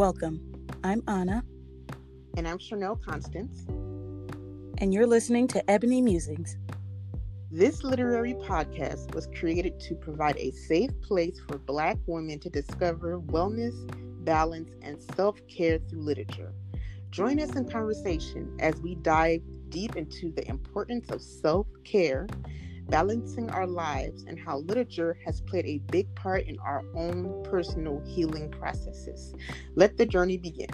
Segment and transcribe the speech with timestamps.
[0.00, 0.40] Welcome.
[0.82, 1.44] I'm Anna.
[2.38, 3.66] And I'm Chanel Constance.
[4.78, 6.56] And you're listening to Ebony Musings.
[7.50, 13.20] This literary podcast was created to provide a safe place for Black women to discover
[13.20, 13.74] wellness,
[14.24, 16.54] balance, and self care through literature.
[17.10, 22.26] Join us in conversation as we dive deep into the importance of self care
[22.90, 28.02] balancing our lives, and how literature has played a big part in our own personal
[28.04, 29.32] healing processes.
[29.76, 30.68] Let the journey begin.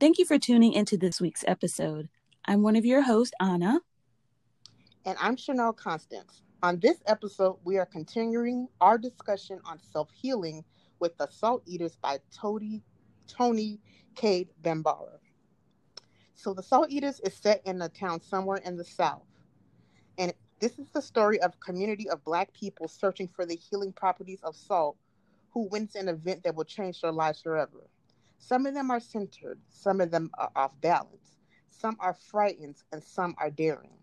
[0.00, 2.08] Thank you for tuning into this week's episode.
[2.44, 3.80] I'm one of your hosts, Anna.
[5.04, 6.42] And I'm Chanel Constance.
[6.64, 10.64] On this episode, we are continuing our discussion on self healing
[10.98, 12.82] with The Salt Eaters by Tony,
[13.28, 13.78] Toni
[14.16, 15.21] Cade Bambara.
[16.42, 19.22] So the Salt Eaters is set in a town somewhere in the South.
[20.18, 23.92] And this is the story of a community of Black people searching for the healing
[23.92, 24.96] properties of salt
[25.50, 27.88] who wins an event that will change their lives forever.
[28.38, 31.38] Some of them are centered, some of them are off balance,
[31.70, 33.96] some are frightened, and some are daring.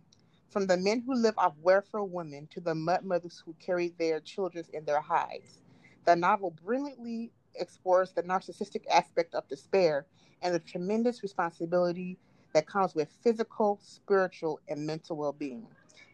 [0.49, 4.21] From the men who live off welfare women to the mud mothers who carry their
[4.21, 5.59] children in their hides,
[6.05, 10.05] the novel brilliantly explores the narcissistic aspect of despair
[10.41, 12.17] and the tremendous responsibility
[12.53, 15.67] that comes with physical, spiritual, and mental well being.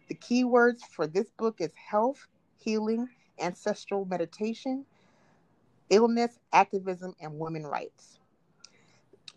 [0.08, 3.08] The key words for this book is health, healing,
[3.40, 4.86] ancestral meditation,
[5.90, 8.20] illness, activism, and women rights.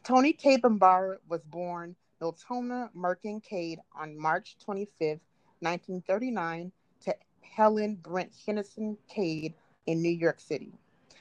[0.04, 5.20] Cade Bambara was born Miltona Mirkin Cade on March 25,
[5.60, 6.72] 1939,
[7.04, 9.54] to Helen Brent Henderson Cade
[9.86, 10.72] in New York City.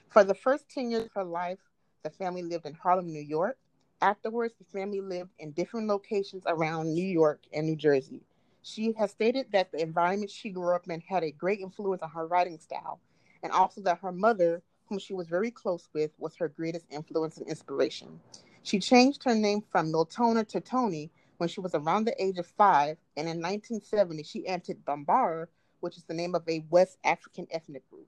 [0.10, 1.60] For the first 10 years of her life,
[2.04, 3.58] the family lived in Harlem, New York.
[4.02, 8.22] Afterwards, the family lived in different locations around New York and New Jersey.
[8.62, 12.12] She has stated that the environment she grew up in had a great influence on
[12.12, 13.00] her writing style,
[13.42, 17.38] and also that her mother, whom she was very close with, was her greatest influence
[17.38, 18.20] and inspiration.
[18.62, 22.46] She changed her name from Miltona to Toni when she was around the age of
[22.46, 25.48] five, and in 1970 she entered Bambara,
[25.80, 28.08] which is the name of a West African ethnic group.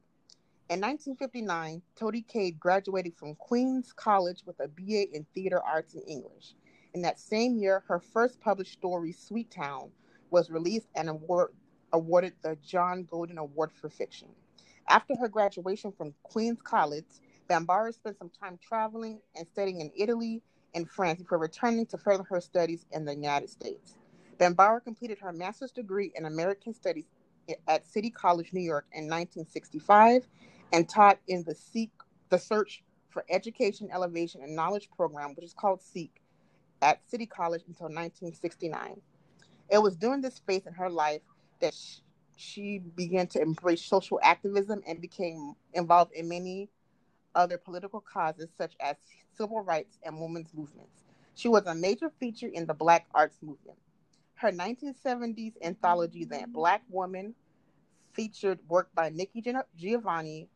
[0.70, 6.04] In 1959, Toni Cade graduated from Queens College with a BA in Theater Arts and
[6.08, 6.54] English.
[6.94, 9.90] In that same year, her first published story, Sweet Town,
[10.30, 11.54] was released and award,
[11.92, 14.28] awarded the John Golden Award for Fiction.
[14.88, 17.18] After her graduation from Queens College,
[17.50, 20.44] Bambara spent some time traveling and studying in Italy
[20.76, 23.96] and France before returning to further her studies in the United States.
[24.38, 27.06] Bambara completed her master's degree in American Studies
[27.68, 30.28] at City College, New York in 1965
[30.72, 31.92] and taught in the Seek
[32.30, 36.22] the Search for Education, Elevation, and Knowledge program, which is called SEEK,
[36.82, 39.02] at City College until 1969.
[39.70, 41.22] It was during this phase in her life
[41.60, 42.02] that she,
[42.38, 46.70] she began to embrace social activism and became involved in many
[47.36, 48.96] other political causes such as
[49.38, 51.04] civil rights and women's movements.
[51.36, 53.78] She was a major feature in the Black arts movement.
[54.36, 57.36] Her 1970s anthology, The Black Woman,
[58.14, 59.44] featured work by Nikki
[59.78, 60.50] Giovanni,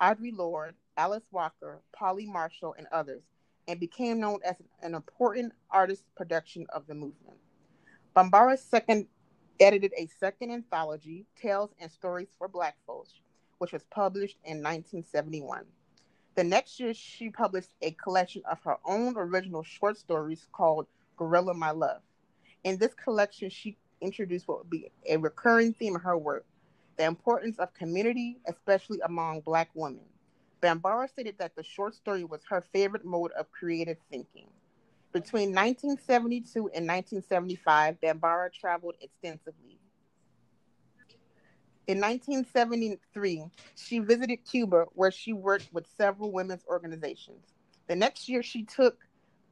[0.00, 3.22] Audre Lorde, Alice Walker, Paule Marshall, and others,
[3.68, 7.38] and became known as an important artist production of the movement.
[8.14, 9.06] Bambara second
[9.60, 13.14] edited a second anthology, Tales and Stories for Black Folks,
[13.58, 15.64] which was published in 1971.
[16.34, 21.54] The next year, she published a collection of her own original short stories called Gorilla
[21.54, 22.02] My Love.
[22.64, 26.44] In this collection, she introduced what would be a recurring theme of her work
[26.96, 30.04] the importance of community, especially among Black women.
[30.60, 34.48] Bambara stated that the short story was her favorite mode of creative thinking.
[35.12, 39.78] Between 1972 and 1975, Bambara traveled extensively.
[41.86, 43.44] In 1973,
[43.76, 47.44] she visited Cuba, where she worked with several women's organizations.
[47.88, 48.96] The next year, she took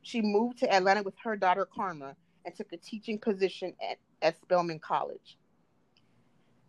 [0.01, 4.41] she moved to Atlanta with her daughter Karma and took a teaching position at, at
[4.41, 5.39] Spelman College.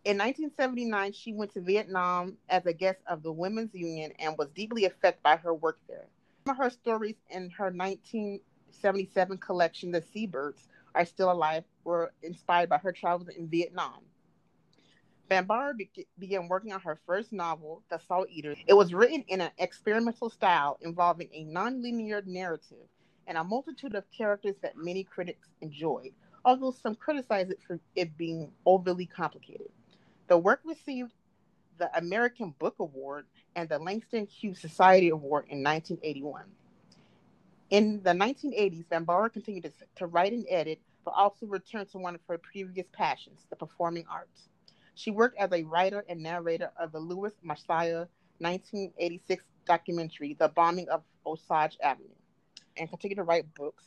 [0.06, 4.50] In 1979, she went to Vietnam as a guest of the Women's Union and was
[4.50, 6.08] deeply affected by her work there.
[6.46, 12.68] Some of her stories in her 1977 collection, The Seabirds Are Still Alive, were inspired
[12.68, 14.02] by her travels in Vietnam.
[15.30, 15.90] Bambara be-
[16.20, 18.56] began working on her first novel, The Salt Eater.
[18.68, 22.90] It was written in an experimental style involving a nonlinear narrative
[23.26, 26.12] and a multitude of characters that many critics enjoyed,
[26.44, 29.72] although some criticized it for it being overly complicated.
[30.28, 31.12] The work received
[31.78, 33.26] the American Book Award
[33.56, 36.44] and the Langston Hughes Society Award in 1981.
[37.70, 42.16] In the 1980s, Bambara continued to, to write and edit, but also returned to one
[42.16, 44.48] of her previous passions, the performing arts.
[44.96, 50.88] She worked as a writer and narrator of the Louis Massiah 1986 documentary, The Bombing
[50.90, 52.08] of Osage Avenue,
[52.78, 53.86] and continued to write books,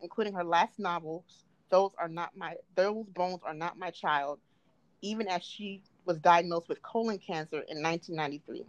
[0.00, 4.40] including her last novels, Those Are Not My Those Bones Are Not My Child,
[5.02, 8.64] even as she was diagnosed with colon cancer in 1993.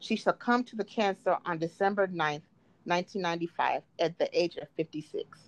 [0.00, 2.42] She succumbed to the cancer on December 9th,
[2.84, 5.38] 1995, at the age of 56.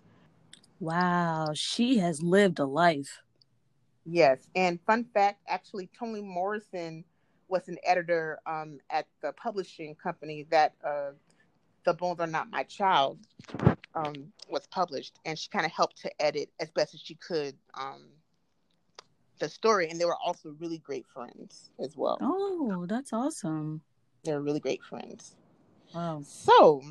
[0.78, 3.20] Wow, she has lived a life.
[4.06, 7.04] Yes, and fun fact actually, Toni Morrison
[7.48, 11.10] was an editor um, at the publishing company that uh,
[11.84, 13.18] The Bones Are Not My Child
[13.94, 17.56] um, was published, and she kind of helped to edit as best as she could
[17.74, 18.06] um,
[19.38, 19.88] the story.
[19.90, 22.18] And they were also really great friends as well.
[22.20, 23.80] Oh, that's awesome.
[24.24, 25.36] They're really great friends.
[25.94, 26.22] Wow.
[26.24, 26.82] So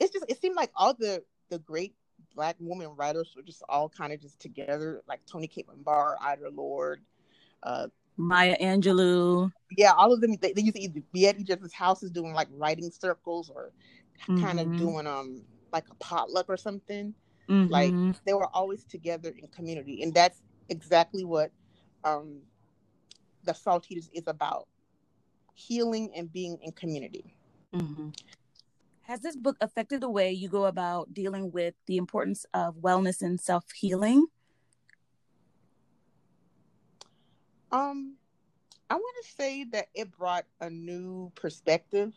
[0.00, 1.94] it's just it seemed like all the the great
[2.34, 6.54] black woman writers were just all kind of just together, like Toni Cade Bambara, Audre
[6.54, 7.00] Lorde,
[7.62, 7.86] uh,
[8.16, 9.50] Maya Angelou.
[9.76, 10.36] Yeah, all of them.
[10.40, 13.72] They, they used to either be at each other's houses doing like writing circles or
[14.28, 14.44] mm-hmm.
[14.44, 15.42] kind of doing um
[15.72, 17.14] like a potluck or something.
[17.48, 17.72] Mm-hmm.
[17.72, 21.50] Like they were always together in community, and that's exactly what
[22.04, 22.40] um
[23.44, 24.66] the Salt Eaters is about:
[25.54, 27.36] healing and being in community.
[27.74, 28.10] Mm-hmm.
[29.02, 33.22] Has this book affected the way you go about dealing with the importance of wellness
[33.22, 34.26] and self healing?
[37.70, 38.16] Um,
[38.90, 42.12] I want to say that it brought a new perspective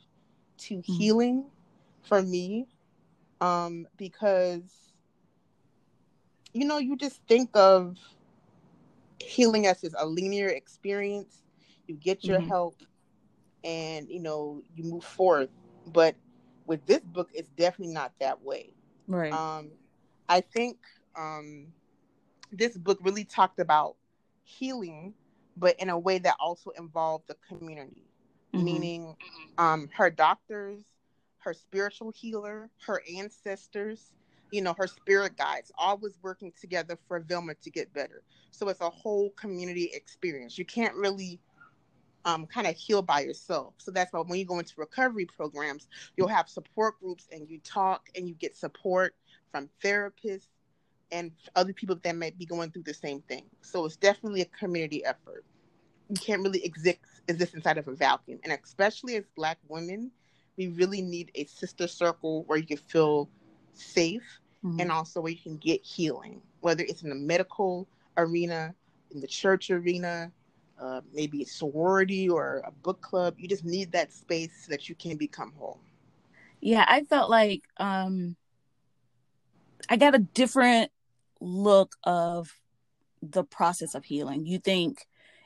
[0.59, 0.93] to mm-hmm.
[0.93, 1.45] healing
[2.01, 2.67] for me.
[3.41, 4.89] Um, because
[6.53, 7.97] you know, you just think of
[9.19, 11.43] healing as just a linear experience.
[11.87, 12.47] You get your mm-hmm.
[12.47, 12.75] help
[13.63, 15.49] and you know, you move forward.
[15.87, 16.15] But
[16.65, 18.73] with this book, it's definitely not that way.
[19.07, 19.33] Right.
[19.33, 19.71] Um,
[20.27, 20.77] I think
[21.17, 21.67] um,
[22.51, 23.95] this book really talked about
[24.43, 25.13] healing,
[25.57, 28.05] but in a way that also involved the community,
[28.53, 28.63] mm-hmm.
[28.63, 29.15] meaning
[29.57, 30.79] um, her doctors,
[31.39, 34.11] her spiritual healer, her ancestors,
[34.51, 38.23] you know, her spirit guides, all was working together for Velma to get better.
[38.51, 40.57] So it's a whole community experience.
[40.57, 41.39] You can't really
[42.25, 43.73] um, kind of heal by yourself.
[43.77, 45.87] So that's why when you go into recovery programs,
[46.17, 49.15] you'll have support groups and you talk and you get support
[49.51, 50.47] from therapists
[51.11, 53.45] and other people that might be going through the same thing.
[53.61, 55.45] So it's definitely a community effort.
[56.09, 60.09] You can't really exist exist inside of a vacuum, and especially as Black women,
[60.57, 63.29] we really need a sister circle where you can feel
[63.79, 64.79] safe mm-hmm.
[64.79, 67.87] and also where you can get healing, whether it's in the medical
[68.17, 68.73] arena,
[69.11, 70.31] in the church arena,
[70.79, 73.35] uh, maybe a sorority or a book club.
[73.37, 75.79] You just need that space so that you can become whole.
[76.61, 78.35] Yeah, I felt like um,
[79.89, 80.91] I got a different
[81.39, 82.53] look of
[83.21, 84.45] the process of healing.
[84.45, 85.05] You think,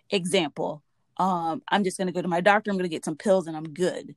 [0.09, 0.83] example,
[1.17, 3.47] um, I'm just going to go to my doctor, I'm going to get some pills
[3.47, 4.15] and I'm good.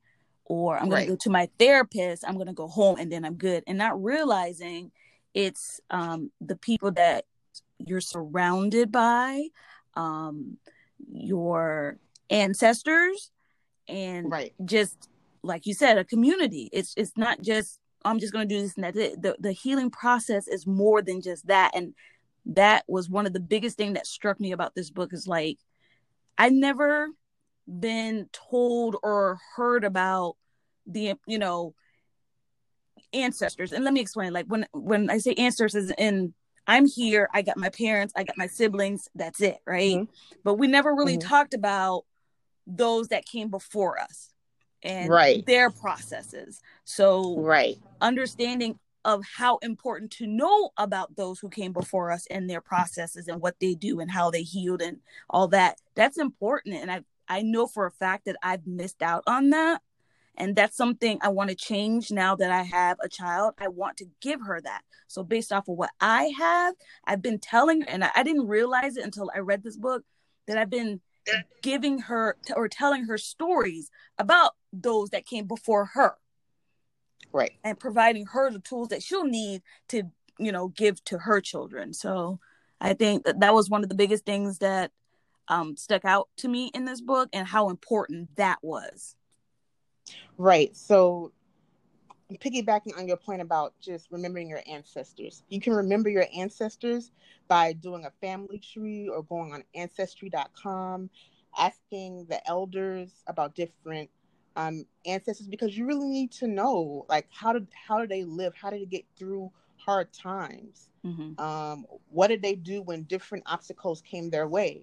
[0.49, 1.05] Or I'm going right.
[1.07, 3.65] to go to my therapist, I'm going to go home and then I'm good.
[3.67, 4.93] And not realizing
[5.35, 7.25] it's um, the people that
[7.79, 9.49] you're surrounded by.
[9.95, 10.59] Um,
[11.13, 11.99] your
[12.31, 13.31] ancestors
[13.89, 14.53] and right.
[14.65, 15.09] just
[15.43, 18.75] like you said a community it's it's not just i'm just going to do this
[18.75, 21.95] and that's it the, the healing process is more than just that and
[22.45, 25.59] that was one of the biggest thing that struck me about this book is like
[26.37, 27.09] i never
[27.69, 30.37] been told or heard about
[30.87, 31.75] the you know
[33.13, 36.33] ancestors and let me explain like when when i say ancestors in
[36.67, 39.97] I'm here, I got my parents, I got my siblings, that's it, right?
[39.97, 40.37] Mm-hmm.
[40.43, 41.29] But we never really mm-hmm.
[41.29, 42.05] talked about
[42.67, 44.31] those that came before us
[44.83, 45.47] and right.
[45.47, 46.61] their processes.
[46.85, 47.77] So, right.
[48.01, 53.29] understanding of how important to know about those who came before us and their processes
[53.29, 54.99] and what they do and how they healed and
[55.31, 55.79] all that.
[55.95, 56.75] That's important.
[56.75, 59.83] And I, I know for a fact that I've missed out on that
[60.37, 63.55] and that's something I want to change now that I have a child.
[63.59, 64.83] I want to give her that.
[65.09, 68.47] So, based off of what I have, I've been telling her, and I, I didn't
[68.47, 70.05] realize it until I read this book
[70.47, 71.01] that I've been
[71.63, 76.17] giving her t- or telling her stories about those that came before her.
[77.33, 77.53] Right.
[77.65, 80.05] And providing her the tools that she'll need to,
[80.39, 81.93] you know, give to her children.
[81.95, 82.41] So,
[82.81, 84.91] I think that that was one of the biggest things that
[85.49, 89.17] um, stuck out to me in this book and how important that was.
[90.39, 90.77] Right.
[90.77, 91.33] So,
[92.33, 97.13] piggybacking on your point about just remembering your ancestors, you can remember your ancestors
[97.49, 101.11] by doing a family tree or going on ancestry.com,
[101.57, 104.11] asking the elders about different
[104.57, 108.55] um, ancestors because you really need to know like how did how did they live,
[108.55, 111.39] how did they get through hard times, mm-hmm.
[111.41, 114.83] um, what did they do when different obstacles came their way.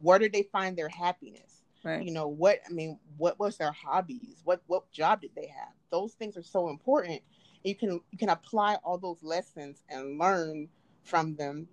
[0.00, 1.62] Where did they find their happiness?
[1.84, 2.02] Right.
[2.04, 2.98] You know what I mean.
[3.16, 4.40] What was their hobbies?
[4.44, 5.72] What what job did they have?
[5.90, 7.22] Those things are so important.
[7.62, 10.68] You can you can apply all those lessons and learn
[11.04, 11.68] from them,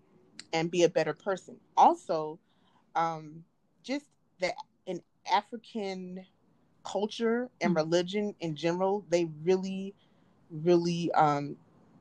[0.53, 1.57] and be a better person.
[1.75, 2.39] Also,
[2.95, 3.43] um,
[3.83, 4.05] just
[4.39, 4.53] that
[4.85, 5.01] in
[5.31, 6.25] African
[6.83, 7.77] culture and mm-hmm.
[7.77, 9.95] religion in general, they really,
[10.51, 11.55] really um,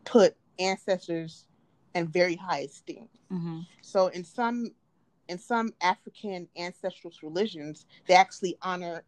[0.05, 1.47] put ancestors
[1.95, 3.09] in very high esteem.
[3.33, 3.61] Mm-hmm.
[3.81, 4.73] So in some
[5.29, 9.05] in some African ancestral religions, they actually honor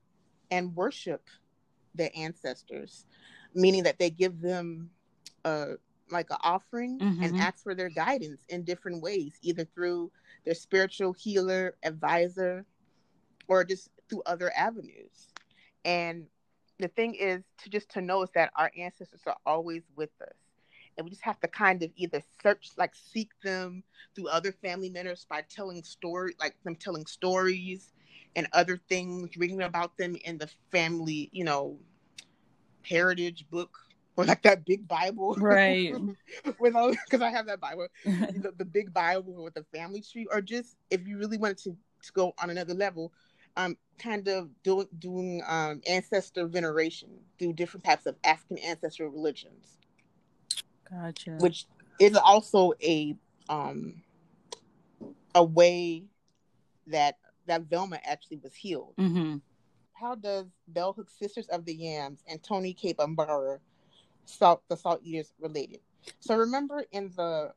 [0.50, 1.22] and worship
[1.94, 3.06] their ancestors,
[3.54, 4.90] meaning that they give them
[5.44, 5.72] uh,
[6.10, 7.22] like an offering mm-hmm.
[7.22, 10.10] and ask for their guidance in different ways, either through
[10.44, 12.64] their spiritual healer, advisor,
[13.48, 15.28] or just through other avenues.
[15.84, 16.26] And
[16.78, 20.43] the thing is to just to know is that our ancestors are always with us
[20.96, 23.82] and we just have to kind of either search like seek them
[24.14, 27.92] through other family members by telling story like them telling stories
[28.36, 31.76] and other things reading about them in the family you know
[32.82, 33.78] heritage book
[34.16, 35.34] or like that big bible.
[35.34, 35.94] Right.
[36.58, 37.88] With all because i have that bible.
[38.04, 41.70] The, the big bible with the family tree or just if you really wanted to,
[41.70, 43.12] to go on another level
[43.56, 47.08] um kind of doing doing um ancestor veneration
[47.38, 49.78] through different types of african ancestral religions
[51.00, 51.32] Gotcha.
[51.40, 51.66] Which
[52.00, 53.16] is also a
[53.48, 54.02] um
[55.34, 56.04] a way
[56.86, 58.94] that that Velma actually was healed.
[58.98, 59.38] Mm-hmm.
[59.92, 63.58] How does Bell Hooks Sisters of the Yams and Toni Cade Bambara
[64.24, 65.80] salt the Salt Eaters related?
[66.20, 67.52] So remember in the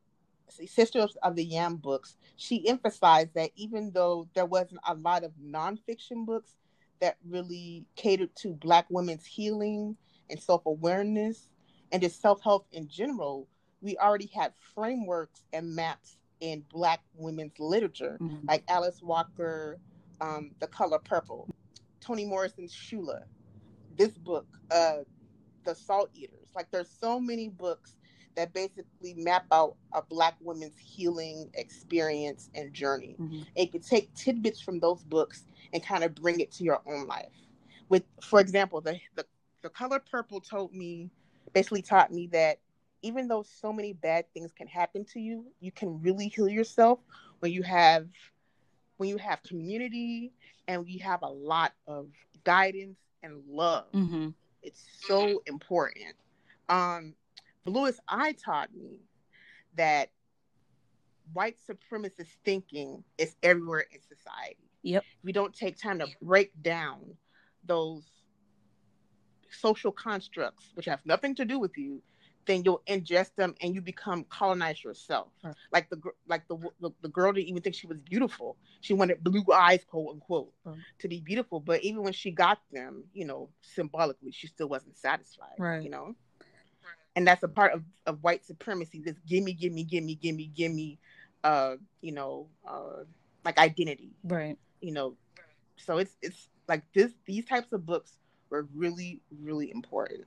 [0.50, 5.32] Sisters of the Yam books, she emphasized that even though there wasn't a lot of
[5.44, 6.56] nonfiction books
[7.01, 9.98] that really catered to Black women's healing
[10.29, 11.50] and self awareness,
[11.91, 13.48] and just self help in general,
[13.82, 18.48] we already had frameworks and maps in Black women's literature, mm-hmm.
[18.48, 19.79] like Alice Walker,
[20.22, 21.48] um, The Color Purple,
[22.00, 23.24] Toni Morrison's Sula,
[23.98, 25.00] this book, uh,
[25.65, 26.50] The Salt Eaters.
[26.56, 27.96] Like, there's so many books
[28.36, 33.15] that basically map out a Black woman's healing experience and journey.
[33.20, 33.36] Mm-hmm.
[33.36, 36.82] And you can take tidbits from those books and kind of bring it to your
[36.86, 37.34] own life.
[37.89, 39.25] With, for example, the, the,
[39.63, 41.10] the Color Purple told me
[41.54, 42.60] basically taught me that
[43.01, 47.00] even though so many bad things can happen to you, you can really heal yourself
[47.39, 48.08] when you have
[48.98, 50.32] when you have community
[50.68, 52.08] and you have a lot of
[52.44, 53.86] guidance and love.
[53.94, 54.30] Mm-hmm.
[54.63, 56.16] It's so important.
[56.68, 57.13] Um,
[57.63, 59.01] Bluest Eye taught me
[59.75, 60.10] that
[61.34, 64.58] white supremacist thinking is everywhere in society.
[64.82, 65.04] Yep.
[65.24, 67.01] We don't take time to break down
[67.66, 68.04] those
[69.51, 72.01] social constructs, which have nothing to do with you,
[72.48, 75.27] then you'll ingest them and you become colonized yourself.
[75.44, 75.54] Right.
[75.72, 78.58] Like the like the, the, the girl didn't even think she was beautiful.
[78.82, 80.77] She wanted blue eyes, quote unquote, right.
[81.00, 81.60] to be beautiful.
[81.60, 85.56] But even when she got them, you know, symbolically, she still wasn't satisfied.
[85.60, 85.84] Right.
[85.84, 86.16] You know.
[87.16, 89.01] And that's a part of, of white supremacy.
[89.04, 91.00] This gimme, gimme, gimme, gimme, gimme,
[91.44, 93.04] uh, you know, uh,
[93.44, 94.12] like identity.
[94.24, 94.56] Right.
[94.82, 95.16] You know,
[95.77, 97.12] so it's it's like this.
[97.25, 100.25] These types of books were really, really important.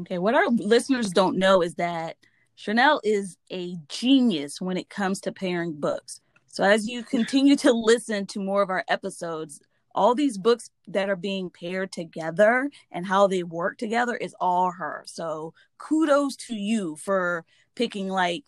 [0.00, 2.16] Okay, what our listeners don't know is that
[2.56, 6.20] Chanel is a genius when it comes to pairing books.
[6.46, 9.60] So as you continue to listen to more of our episodes,
[9.94, 14.72] all these books that are being paired together and how they work together is all
[14.72, 15.04] her.
[15.06, 17.44] So kudos to you for
[17.76, 18.44] picking like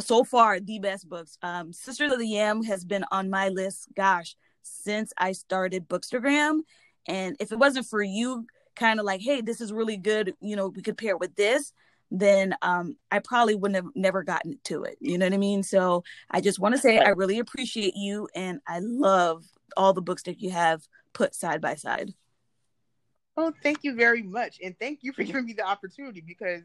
[0.00, 1.38] so far the best books.
[1.42, 6.60] Um, Sisters of the Yam has been on my list, gosh, since I started Bookstagram.
[7.06, 8.46] And if it wasn't for you
[8.76, 11.34] kind of like, hey, this is really good, you know, we could pair it with
[11.36, 11.72] this,
[12.10, 14.96] then um, I probably wouldn't have never gotten to it.
[15.00, 15.62] You know what I mean?
[15.62, 19.44] So I just want to say I really appreciate you and I love
[19.76, 22.14] all the books that you have put side by side.
[23.36, 24.60] Oh, thank you very much.
[24.62, 26.62] And thank you for giving me the opportunity because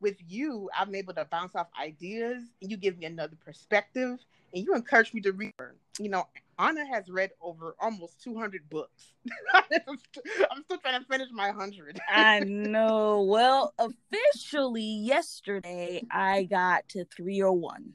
[0.00, 4.18] with you, I'm able to bounce off ideas and you give me another perspective
[4.54, 5.52] and you encourage me to read.
[5.98, 6.26] You know,
[6.58, 9.12] Anna has read over almost 200 books.
[9.54, 12.00] I'm still trying to finish my 100.
[12.08, 13.22] I know.
[13.22, 17.92] Well, officially yesterday, I got to 301.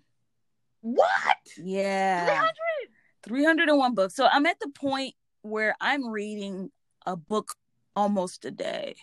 [0.81, 1.07] What?
[1.57, 2.25] Yeah.
[2.25, 2.53] 300?
[3.23, 4.15] 301 books.
[4.15, 6.71] So I'm at the point where I'm reading
[7.05, 7.55] a book
[7.95, 8.95] almost a day.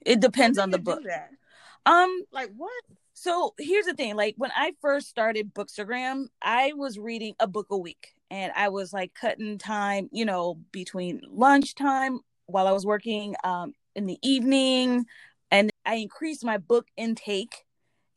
[0.00, 1.02] It depends on the book.
[1.86, 2.70] Um, like what?
[3.14, 7.66] So here's the thing: like when I first started Bookstagram, I was reading a book
[7.70, 12.86] a week, and I was like cutting time, you know, between lunchtime while I was
[12.86, 15.04] working um, in the evening,
[15.50, 17.54] and I increased my book intake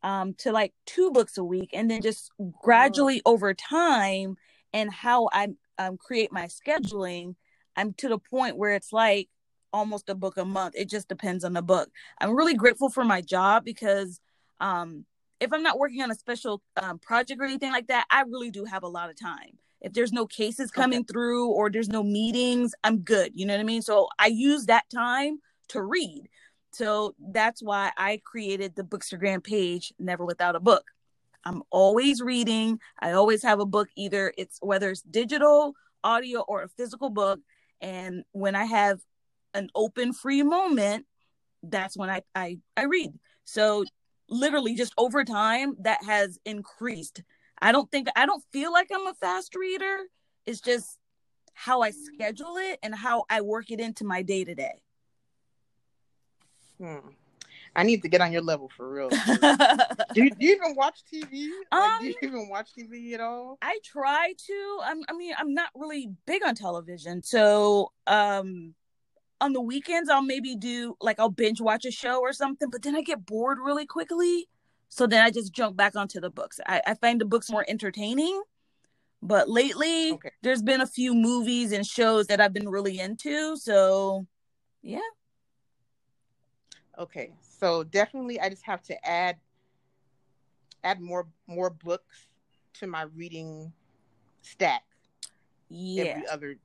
[0.03, 2.31] um, to like two books a week, and then just
[2.63, 4.37] gradually over time
[4.71, 7.35] and how I um, create my scheduling,
[7.75, 9.27] I'm to the point where it's like
[9.73, 10.75] almost a book a month.
[10.77, 11.89] It just depends on the book.
[12.21, 14.21] I'm really grateful for my job because
[14.61, 15.05] um,
[15.41, 18.49] if I'm not working on a special um, project or anything like that, I really
[18.49, 19.57] do have a lot of time.
[19.85, 21.13] If there's no cases coming okay.
[21.13, 23.33] through or there's no meetings, I'm good.
[23.35, 23.83] You know what I mean?
[23.83, 25.37] So I use that time
[25.69, 26.27] to read.
[26.71, 30.85] So that's why I created the Bookstagram page, Never Without a Book.
[31.43, 32.79] I'm always reading.
[32.99, 37.39] I always have a book, either it's whether it's digital, audio, or a physical book.
[37.79, 38.99] And when I have
[39.53, 41.05] an open free moment,
[41.61, 43.11] that's when I, I, I read.
[43.43, 43.85] So
[44.29, 47.21] literally just over time that has increased.
[47.61, 49.97] I don't think I don't feel like I'm a fast reader.
[50.45, 50.97] It's just
[51.53, 54.81] how I schedule it and how I work it into my day to day.
[56.77, 57.09] Hmm.
[57.77, 59.09] I need to get on your level for real.
[59.09, 59.17] do,
[60.15, 61.49] you, do, you, even watch TV?
[61.71, 63.57] Like, um, do you um, even watch TV at all?
[63.61, 64.79] I try to.
[64.83, 68.75] I'm, I mean, I'm not really big on television, so um,
[69.41, 72.81] on the weekends I'll maybe do like I'll binge watch a show or something, but
[72.81, 74.47] then I get bored really quickly.
[74.89, 76.59] So then I just jump back onto the books.
[76.65, 78.41] I, I find the books more entertaining.
[79.21, 80.29] But lately, okay.
[80.43, 83.57] there's been a few movies and shows that I've been really into.
[83.57, 84.27] So,
[84.83, 84.99] yeah.
[86.99, 89.37] Okay, so definitely, I just have to add
[90.83, 92.27] add more more books
[92.75, 93.73] to my reading
[94.43, 94.83] stack.
[95.69, 96.03] Yeah.
[96.03, 96.55] Every other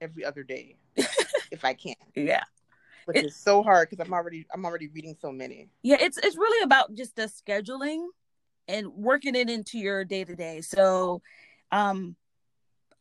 [0.00, 1.94] every other day, if I can.
[2.14, 2.44] Yeah.
[3.06, 5.68] Which it, is so hard because I'm already I'm already reading so many.
[5.82, 8.06] Yeah, it's it's really about just the scheduling
[8.68, 10.60] and working it into your day to day.
[10.60, 11.22] So,
[11.72, 12.16] um,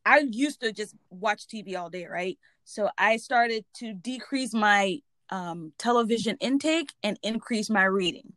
[0.05, 2.37] I used to just watch TV all day, right?
[2.63, 8.33] So I started to decrease my um, television intake and increase my reading.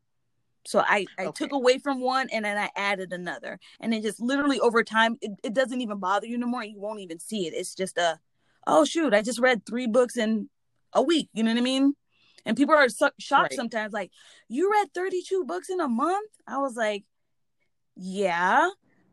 [0.64, 1.33] So I, I okay.
[1.35, 3.59] took away from one and then I added another.
[3.81, 6.64] And then just literally over time, it, it doesn't even bother you no more.
[6.64, 7.54] You won't even see it.
[7.54, 8.21] It's just a,
[8.66, 10.48] oh, shoot, I just read three books in
[10.92, 11.28] a week.
[11.33, 11.94] You know what I mean?
[12.44, 13.57] And people are so- shocked right.
[13.57, 14.11] sometimes, like,
[14.48, 16.31] you read 32 books in a month?
[16.46, 17.05] I was like,
[17.96, 18.68] yeah.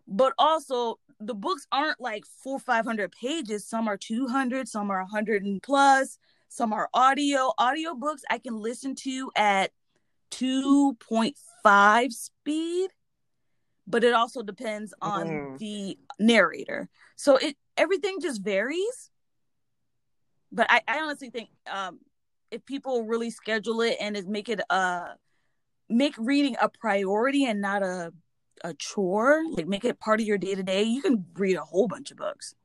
[0.08, 3.68] But also, the books aren't like four, 500 pages.
[3.68, 6.18] Some are 200, some are 100 and plus.
[6.48, 7.52] Some are audio.
[7.58, 9.72] Audio books I can listen to at
[10.32, 12.90] 2.5 speed,
[13.86, 15.58] but it also depends on mm.
[15.60, 16.90] the narrator.
[17.16, 19.12] So it everything just varies.
[20.52, 22.00] But I, I honestly think um,
[22.52, 25.10] if people really schedule it and make it uh
[25.90, 28.14] make reading a priority and not a
[28.64, 31.64] a chore, like make it part of your day to day, you can read a
[31.64, 32.56] whole bunch of books.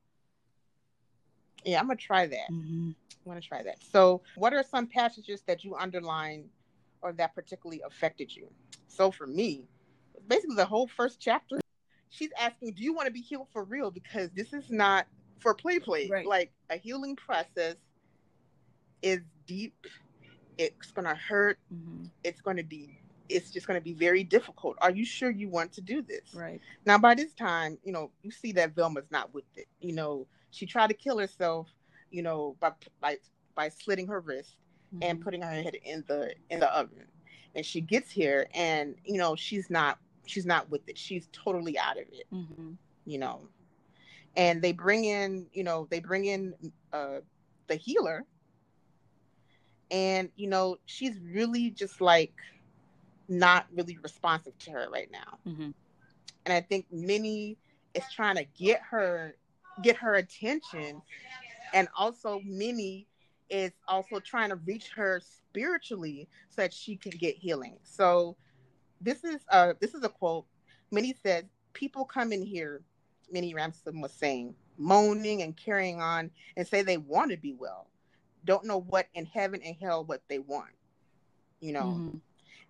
[1.64, 2.50] Yeah, I'm gonna try that.
[2.50, 2.90] Mm-hmm.
[2.90, 3.76] I'm gonna try that.
[3.92, 6.46] So, what are some passages that you underline
[7.00, 8.48] or that particularly affected you?
[8.88, 9.68] So, for me,
[10.28, 11.60] basically the whole first chapter,
[12.10, 15.06] she's asking, "Do you want to be healed for real?" Because this is not
[15.38, 16.08] for play play.
[16.08, 16.26] Right.
[16.26, 17.76] Like a healing process
[19.02, 19.86] is deep.
[20.58, 21.58] It's gonna hurt.
[21.72, 22.06] Mm-hmm.
[22.22, 22.98] It's gonna be.
[23.30, 24.76] It's just going to be very difficult.
[24.82, 26.34] Are you sure you want to do this?
[26.34, 26.60] Right.
[26.84, 29.66] Now, by this time, you know, you see that Velma's not with it.
[29.80, 31.68] You know, she tried to kill herself,
[32.10, 33.16] you know, by by
[33.54, 34.56] by slitting her wrist
[34.94, 35.04] mm-hmm.
[35.04, 37.06] and putting her head in the in the oven.
[37.54, 40.98] And she gets here, and you know, she's not she's not with it.
[40.98, 42.26] She's totally out of it.
[42.32, 42.72] Mm-hmm.
[43.06, 43.48] You know,
[44.36, 46.54] and they bring in, you know, they bring in
[46.92, 47.18] uh,
[47.66, 48.24] the healer,
[49.90, 52.34] and you know, she's really just like
[53.28, 55.38] not really responsive to her right now.
[55.46, 55.70] Mm-hmm.
[56.46, 57.56] And I think Minnie
[57.94, 59.34] is trying to get her
[59.82, 61.00] get her attention
[61.72, 63.06] and also minnie
[63.50, 68.36] is also trying to reach her spiritually so that she can get healing so
[69.00, 70.44] this is uh this is a quote
[70.90, 72.82] minnie says people come in here
[73.30, 77.88] minnie ransom was saying moaning and carrying on and say they want to be well
[78.44, 80.72] don't know what in heaven and hell what they want
[81.60, 82.16] you know mm-hmm.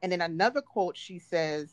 [0.02, 1.68] and then another quote she says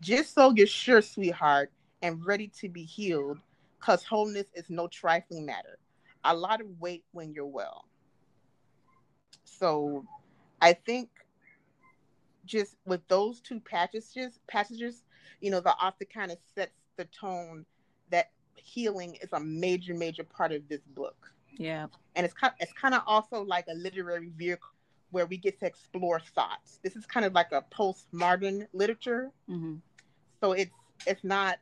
[0.00, 1.70] just so you're sure sweetheart
[2.02, 3.38] and ready to be healed
[3.84, 5.78] because wholeness is no trifling matter.
[6.24, 7.86] A lot of weight when you're well.
[9.44, 10.04] So
[10.60, 11.08] I think
[12.46, 15.04] just with those two passages, passages,
[15.40, 17.64] you know, the author kind of sets the tone
[18.10, 21.16] that healing is a major, major part of this book.
[21.56, 21.86] Yeah.
[22.16, 24.70] And it's kind it's kind of also like a literary vehicle
[25.10, 26.80] where we get to explore thoughts.
[26.82, 29.30] This is kind of like a postmodern literature.
[29.48, 29.76] Mm-hmm.
[30.40, 30.72] So it's
[31.06, 31.58] it's not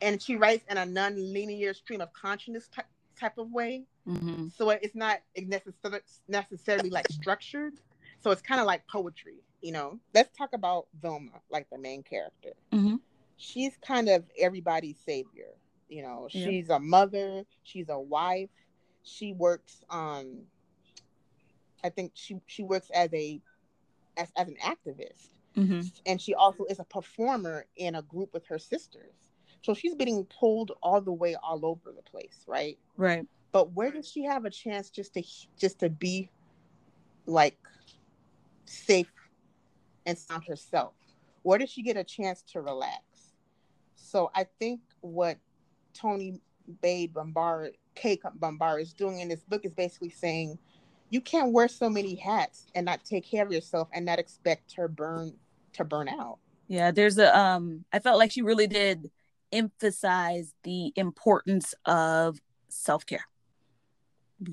[0.00, 2.86] and she writes in a non-linear stream of consciousness type,
[3.18, 3.84] type of way.
[4.06, 4.48] Mm-hmm.
[4.56, 7.74] So it's not necessarily necessarily like structured.
[8.20, 9.98] So it's kind of like poetry, you know.
[10.14, 12.50] Let's talk about Velma, like the main character.
[12.72, 12.96] Mm-hmm.
[13.38, 15.54] She's kind of everybody's savior.
[15.88, 16.46] You know, Yeah.
[16.46, 18.50] she's a mother, she's a wife,
[19.02, 20.46] she works um
[21.82, 23.40] I think she she works as a
[24.16, 28.46] as, as an activist hmm and she also is a performer in a group with
[28.46, 29.14] her sisters.
[29.62, 32.78] So she's being pulled all the way all over the place, right?
[32.96, 33.26] Right.
[33.52, 35.22] But where does she have a chance just to
[35.58, 36.30] just to be
[37.26, 37.58] like
[38.66, 39.12] safe
[40.06, 40.94] and sound herself?
[41.42, 43.02] Where does she get a chance to relax?
[44.08, 45.36] So I think what
[45.92, 46.40] Toni
[46.82, 50.58] Cade Bambara, Cade Bambara is doing in this book is basically saying
[51.10, 54.74] you can't wear so many hats and not take care of yourself and not expect
[54.76, 55.34] to burn
[55.74, 56.38] to burn out.
[56.68, 59.10] Yeah, there's a um I felt like she really did
[59.52, 63.26] emphasize the importance of self-care.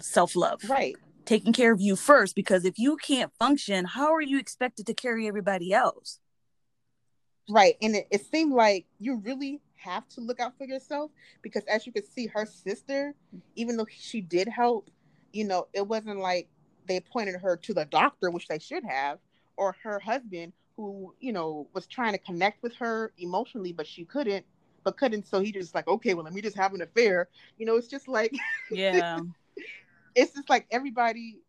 [0.01, 0.69] Self-love.
[0.69, 0.95] Right.
[1.25, 4.93] Taking care of you first because if you can't function, how are you expected to
[4.93, 6.19] carry everybody else?
[7.49, 7.75] Right.
[7.81, 11.85] And it, it seemed like you really have to look out for yourself because as
[11.85, 13.13] you could see, her sister,
[13.55, 14.89] even though she did help,
[15.31, 16.47] you know, it wasn't like
[16.87, 19.19] they pointed her to the doctor, which they should have,
[19.57, 24.05] or her husband who, you know, was trying to connect with her emotionally, but she
[24.05, 24.45] couldn't,
[24.83, 25.27] but couldn't.
[25.27, 27.29] So he just like, okay, well, let me just have an affair.
[27.57, 28.33] You know, it's just like
[28.71, 29.19] Yeah.
[30.15, 31.39] it's just like everybody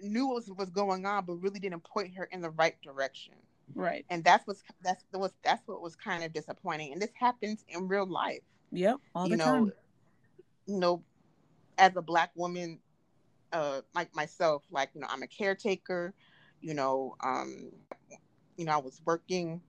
[0.00, 3.34] knew what was, was going on, but really didn't point her in the right direction.
[3.74, 4.06] Right.
[4.10, 6.92] And that's what's that's was that's what was kind of disappointing.
[6.92, 8.42] And this happens in real life.
[8.72, 9.00] Yep.
[9.14, 9.72] All you the know, time.
[10.66, 11.02] you know,
[11.78, 12.80] as a black woman,
[13.52, 16.14] uh, like myself, like you know, I'm a caretaker.
[16.60, 17.72] You know, um,
[18.56, 19.60] you know, I was working,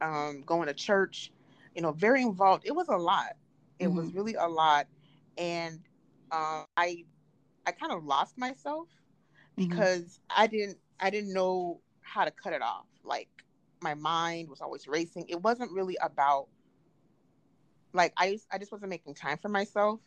[0.00, 1.32] um, going to church.
[1.74, 2.64] You know, very involved.
[2.66, 3.36] It was a lot.
[3.78, 4.14] It was Mm-hmm.
[4.14, 4.86] really a lot,
[5.36, 5.80] and
[6.32, 7.04] um, I,
[7.66, 8.88] I kind of lost myself
[9.58, 9.84] Mhm.
[9.84, 12.86] because I didn't I didn't know how to cut it off.
[13.04, 13.28] Like
[13.82, 15.26] my mind was always racing.
[15.28, 16.48] It wasn't really about
[17.92, 20.00] like I just, I just wasn't making time for myself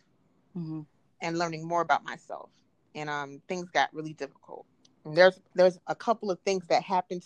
[0.55, 0.85] Mhm.
[1.21, 2.49] and learning more about myself.
[2.95, 4.65] And um things got really difficult.
[5.05, 7.23] And there's there's a couple of things that happened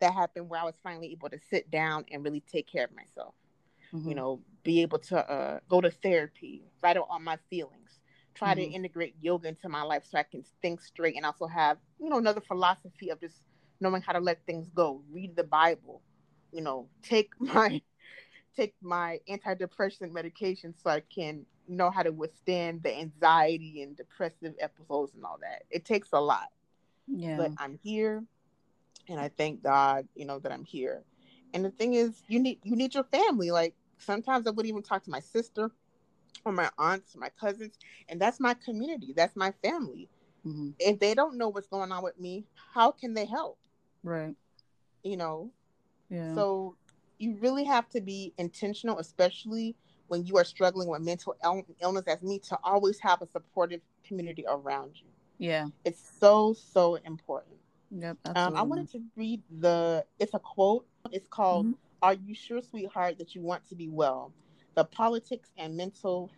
[0.00, 2.94] that happened where I was finally able to sit down and really take care of
[2.94, 3.34] myself.
[4.04, 4.16] You Mhm.
[4.16, 8.00] know, be able to uh, go to therapy, write out all my feelings,
[8.34, 8.74] try to Mhm.
[8.74, 12.18] integrate yoga into my life so I can think straight and also have, you know,
[12.18, 13.36] another philosophy of just
[13.82, 16.02] knowing how to let things go, read the Bible,
[16.52, 17.82] you know, take my
[18.56, 24.54] take my antidepressant medication so I can know how to withstand the anxiety and depressive
[24.60, 25.64] episodes and all that.
[25.70, 26.48] It takes a lot
[27.06, 27.36] Yeah.
[27.36, 28.24] but I'm here
[29.08, 31.04] and I thank God, you know, that I'm here.
[31.54, 33.50] And the thing is you need you need your family.
[33.50, 35.70] Like sometimes I would even talk to my sister
[36.44, 39.12] or my aunts, my cousins, and that's my community.
[39.16, 40.08] That's my family.
[40.44, 40.74] Mhm.
[40.78, 43.58] If they don't know what's going on with me, how can they help?
[44.02, 44.34] Right.
[45.02, 45.50] You know?
[46.10, 46.34] Yeah.
[46.34, 46.76] So
[47.18, 49.76] you really have to be intentional, especially
[50.08, 51.36] when you are struggling with mental
[51.80, 55.06] illness as me, to always have a supportive community around you.
[55.38, 55.68] yeah.
[55.84, 57.56] It's so, so important.
[57.90, 58.18] Yep.
[58.36, 60.04] Um, I wanted to read the.
[60.18, 60.86] It's a quote.
[61.10, 61.74] It's called Mhm.
[62.02, 64.32] "Are you sure, sweetheart, that you want to be well?
[64.74, 66.30] The politics and mental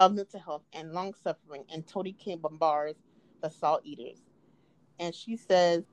[0.00, 2.96] of mental health and Long suffering." And Toni Cade Bambara's
[3.40, 4.20] "The Salt Eaters,"
[4.98, 5.84] and she says,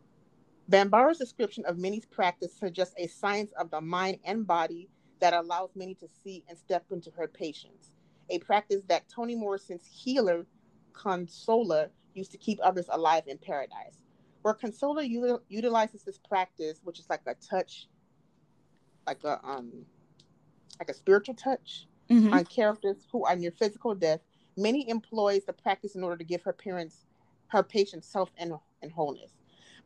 [0.70, 4.88] Bambara's description of Minnie's practice suggests a science of the mind and body
[5.20, 7.92] that allows Minnie to see and step into her patients.
[8.30, 10.46] A practice that Toni Morrison's healer,
[10.94, 14.04] Consola, used to keep others alive in paradise.
[14.44, 17.88] Where Consola util- utilizes this practice, which is like a touch,
[19.08, 19.86] like a um,
[20.80, 22.32] like a spiritual touch Mhm.
[22.32, 24.22] on characters who are near physical death.
[24.56, 27.06] Minnie employs the practice in order to give her parents,
[27.48, 29.32] her patients self and, and wholeness.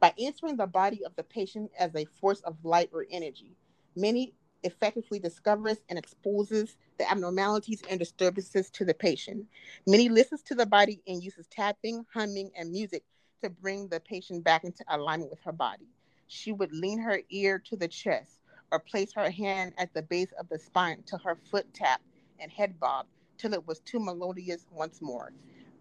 [0.04, 3.56] By entering the body of the patient as a force of light or energy,
[3.96, 9.46] Minnie effectively discovers and exposes the abnormalities and disturbances to the patient.
[9.88, 13.06] Minnie listens to the body and uses tapping, humming, and music
[13.42, 15.88] to bring the patient back into alignment with her body.
[16.28, 18.42] She would lean her ear to the chest
[18.74, 22.04] or place her hand at the base of the spine till her foot tapped
[22.40, 23.06] and head bob
[23.38, 25.32] till it was too melodious once more.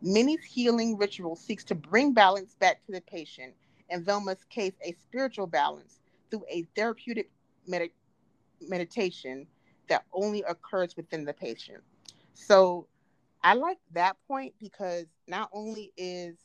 [0.00, 3.54] Minnie's healing ritual seeks to bring balance back to the patient,
[3.92, 6.00] in Velma's case, a spiritual balance
[6.30, 7.30] through a therapeutic
[7.66, 7.90] med-
[8.60, 9.46] meditation
[9.88, 11.82] that only occurs within the patient.
[12.34, 12.86] So
[13.44, 16.36] I like that point because not only is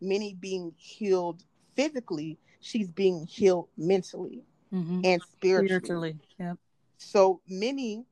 [0.00, 5.04] Minnie being healed physically, she's being healed mentally Mhm.
[5.04, 5.68] and spiritually.
[5.68, 6.18] Spiritually.
[6.38, 6.58] Yep.
[6.98, 8.04] So Minnie,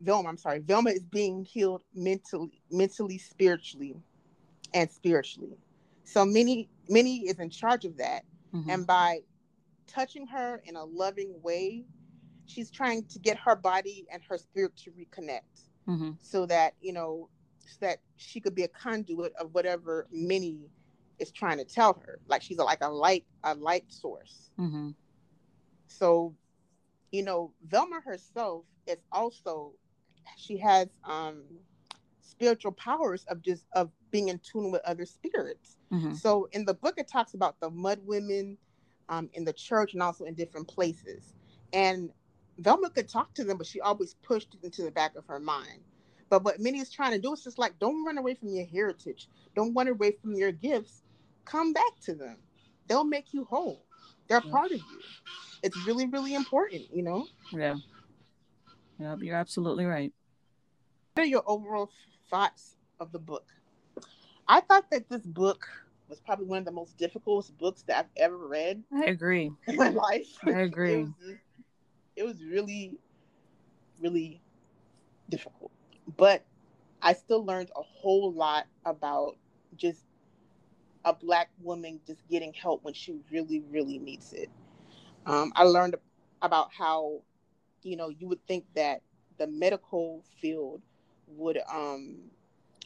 [0.00, 4.02] Velma, I'm sorry, Velma is being healed mentally, mentally, spiritually,
[4.74, 5.56] and spiritually.
[6.04, 8.68] So Minnie, Minnie is in charge of that, Mhm.
[8.68, 9.22] and by
[9.86, 11.86] touching her in a loving way,
[12.46, 15.68] she's trying to get her body and her spirit to reconnect.
[15.88, 16.12] mm-hmm.
[16.20, 17.28] so that you know
[17.66, 20.70] so that she could be a conduit of whatever Minnie
[21.18, 22.20] is trying to tell her.
[22.28, 24.50] Like she's a, like a light a light source.
[24.58, 24.90] Mm-hmm.
[25.88, 26.34] So,
[27.10, 29.72] you know, Velma herself is also
[30.36, 31.42] she has um
[32.40, 35.76] spiritual powers of just of being in tune with other spirits.
[35.92, 36.14] Mm-hmm.
[36.14, 38.56] So in the book, it talks about the mud women
[39.10, 41.34] um, in the church and also in different places.
[41.74, 42.10] And
[42.58, 45.38] Velma could talk to them, but she always pushed it into the back of her
[45.38, 45.80] mind.
[46.30, 48.64] But what Minnie is trying to do is just like, don't run away from your
[48.64, 49.28] heritage.
[49.54, 51.02] Don't run away from your gifts.
[51.44, 52.38] Come back to them.
[52.86, 53.84] They'll make you whole.
[54.28, 54.50] They're Yeah.
[54.50, 55.00] part of you.
[55.62, 57.26] It's really, really important, you know?
[57.52, 57.76] Yeah.
[58.98, 60.12] Yep, you're absolutely right.
[61.14, 61.90] What are your overall
[62.30, 63.46] thoughts of the book?
[64.48, 65.68] I thought that this book
[66.08, 69.52] was probably one of the most difficult books that I've ever read I agree.
[69.66, 70.38] in my life.
[70.44, 71.06] I agree.
[71.20, 71.36] It was,
[72.16, 72.98] it was really,
[74.00, 74.40] really
[75.28, 75.70] difficult.
[76.16, 76.44] But
[77.02, 79.36] I still learned a whole lot about
[79.76, 80.04] just
[81.04, 84.50] a black woman just getting help when she really, really needs it.
[85.26, 85.96] Um, I learned
[86.42, 87.22] about how,
[87.82, 89.02] you know, you would think that
[89.38, 90.82] the medical field
[91.36, 92.30] would um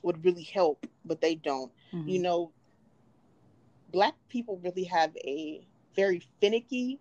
[0.02, 1.72] would really help, but they don't.
[1.92, 2.08] Mhm.
[2.08, 2.52] You know,
[3.90, 6.98] black people really have a very finicky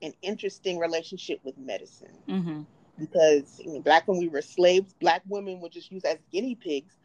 [0.00, 2.66] and interesting relationship with medicine Mhm.
[2.98, 6.54] because I mean, back when we were slaves, black women were just used as guinea
[6.54, 6.98] pigs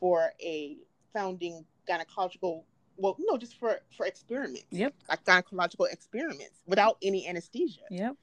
[0.00, 0.76] for a
[1.12, 2.64] founding gynecological,
[2.96, 4.94] well, no, just for for experiments, Yep.
[5.08, 7.82] like gynecological experiments without any anesthesia.
[7.90, 8.16] Yep.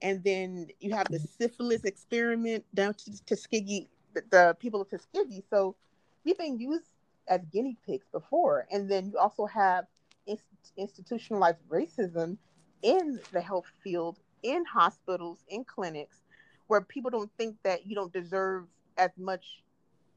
[0.00, 5.42] And then you have the syphilis experiment down to Tuskegee, the, the people of Tuskegee.
[5.50, 5.76] So
[6.24, 6.86] we've been used
[7.28, 8.66] as guinea pigs before.
[8.70, 9.86] And then you also have
[10.26, 10.44] inst-
[10.76, 12.36] institutionalized racism
[12.82, 16.18] in the health field, in hospitals, in clinics,
[16.66, 18.64] where people don't think that you don't deserve
[18.98, 19.62] as much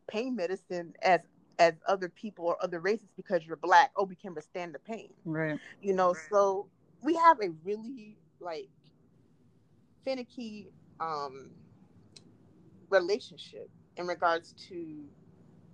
[0.08, 1.21] pain medicine as
[1.58, 3.91] as other people or other races because you're black.
[3.95, 5.60] Oh, we can withstand the pain Right.
[5.81, 6.67] you know so
[7.01, 8.69] we have a really like
[10.03, 11.49] finicky um
[12.89, 15.03] relationship in regards to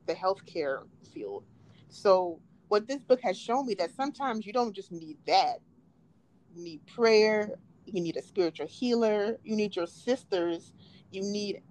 [0.05, 1.43] the healthcare field
[1.89, 5.59] so what this book has shown me that sometimes you don't just need that
[6.53, 7.51] you need prayer
[7.85, 10.73] you need a spiritual healer you need your sisters
[11.11, 11.61] you need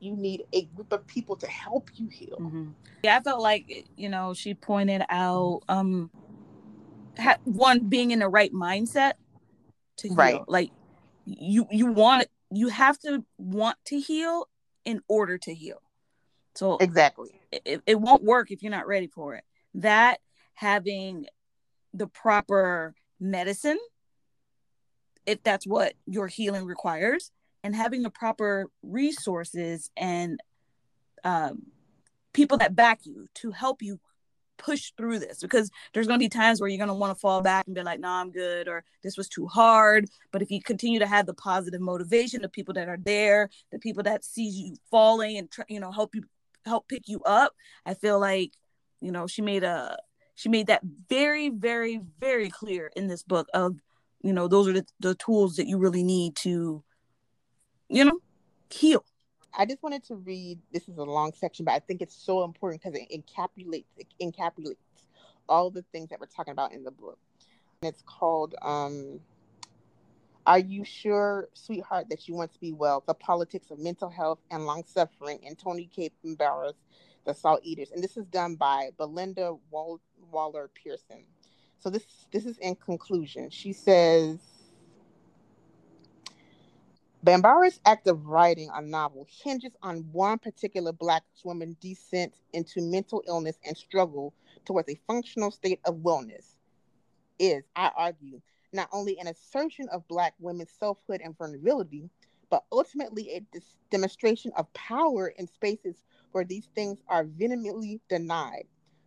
[0.00, 2.74] you need a group of people to help you heal Mhm.
[3.02, 6.10] Yeah, I felt like you know she pointed out um
[7.18, 9.14] ha- one being in the right mindset
[9.98, 10.16] to heal.
[10.16, 10.40] Right.
[10.46, 10.70] Like
[11.24, 14.48] you you want you have to want to heal
[14.84, 15.80] in order to heal.
[16.54, 17.40] So exactly.
[17.52, 19.44] it, it won't work if you're not ready for it.
[19.74, 20.18] That
[20.54, 21.26] having
[21.94, 23.78] the proper medicine,
[25.26, 27.30] if that's what your healing requires,
[27.62, 30.40] and having the proper resources and
[31.24, 31.66] um,
[32.32, 34.00] people that back you to help you
[34.56, 35.40] push through this.
[35.40, 37.74] Because there's going to be times where you're going to want to fall back and
[37.74, 40.06] be like nah i'm good or this was too hard.
[40.32, 43.78] But if you continue to have the positive motivation the people that are there the
[43.78, 46.24] people that sees you falling and try, you know help you
[46.66, 47.54] help pick you up
[47.86, 48.52] i feel like
[49.00, 49.96] you know she made a
[50.34, 53.76] she made that very very very clear in this book of
[54.22, 56.82] you know those are the, the tools that you really need to
[57.88, 58.18] you know
[58.70, 59.04] heal
[59.56, 60.60] I just wanted to read.
[60.72, 64.06] This is a long section, but I think it's so important because it encapsulates it
[64.20, 64.76] encapsulates
[65.48, 67.18] all the things that we're talking about in the book.
[67.82, 69.20] And it's called um,
[70.46, 74.40] "Are You Sure, Sweetheart, That You Want to Be Well: The Politics of Mental Health
[74.50, 76.76] and Long Suffering." And Toni Cade Bambara's,
[77.24, 80.00] "The Salt Eaters," and this is done by Belinda Wall-
[80.30, 81.24] Waller Pearson.
[81.78, 83.50] So this this is in conclusion.
[83.50, 84.38] She says.
[87.22, 93.22] Bambara's act of writing a novel hinges on one particular Black woman's descent into mental
[93.26, 94.32] illness and struggle
[94.64, 96.56] towards a functional state of wellness.
[97.38, 98.40] Is, I argue,
[98.72, 102.10] not only an assertion of Black women's selfhood and vulnerability,
[102.50, 108.64] but ultimately a dis- demonstration of power in spaces where these things are vehemently denied.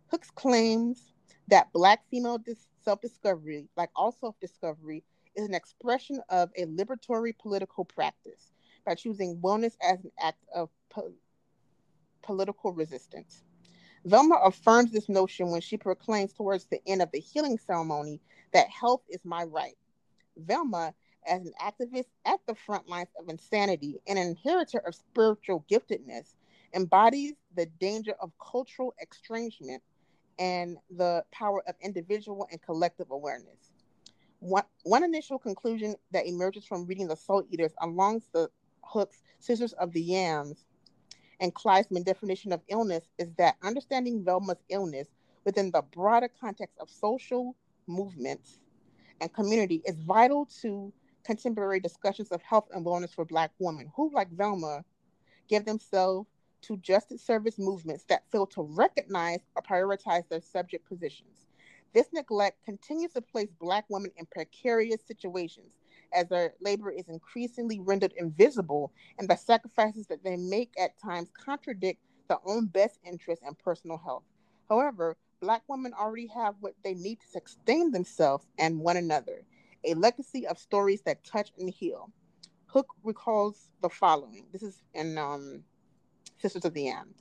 [0.08, 1.12] Hooks claims
[1.48, 5.04] that Black female dis- self discovery, like all self discovery,
[5.36, 8.52] is an expression of a liberatory political practice
[8.86, 11.12] by choosing wellness as an act of po-
[12.22, 13.42] political resistance.
[14.04, 18.20] Velma affirms this notion when she proclaims towards the end of the healing ceremony
[18.54, 19.76] that health is my right.
[20.36, 20.94] Velma,
[21.26, 26.34] as an activist at the front lines of insanity and an inheritor of spiritual giftedness,
[26.74, 29.82] embodies the danger of cultural estrangement
[30.38, 33.72] and the power of individual and collective awareness.
[34.40, 38.50] One, one initial conclusion that emerges from reading The Salt Eaters along the
[38.82, 40.64] Hooks Sisters of the Yams
[41.40, 45.08] and Kleisman definition of illness is that understanding Velma's illness
[45.44, 47.54] within the broader context of social
[47.86, 48.58] movements
[49.20, 50.92] and community is vital to
[51.24, 54.84] contemporary discussions of health and wellness for Black women who, like Velma,
[55.48, 56.28] give themselves
[56.62, 61.46] to justice service movements that fail to recognize or prioritize their subject positions.
[61.92, 65.72] This neglect continues to place Black women in precarious situations
[66.12, 71.30] as their labor is increasingly rendered invisible and the sacrifices that they make at times
[71.32, 74.24] contradict their own best interests and personal health.
[74.68, 79.42] However, Black women already have what they need to sustain themselves and one another
[79.84, 82.10] a legacy of stories that touch and heal.
[82.64, 84.46] Hook recalls the following.
[84.54, 85.62] This is in um,
[86.38, 87.14] Sisters of the Yam.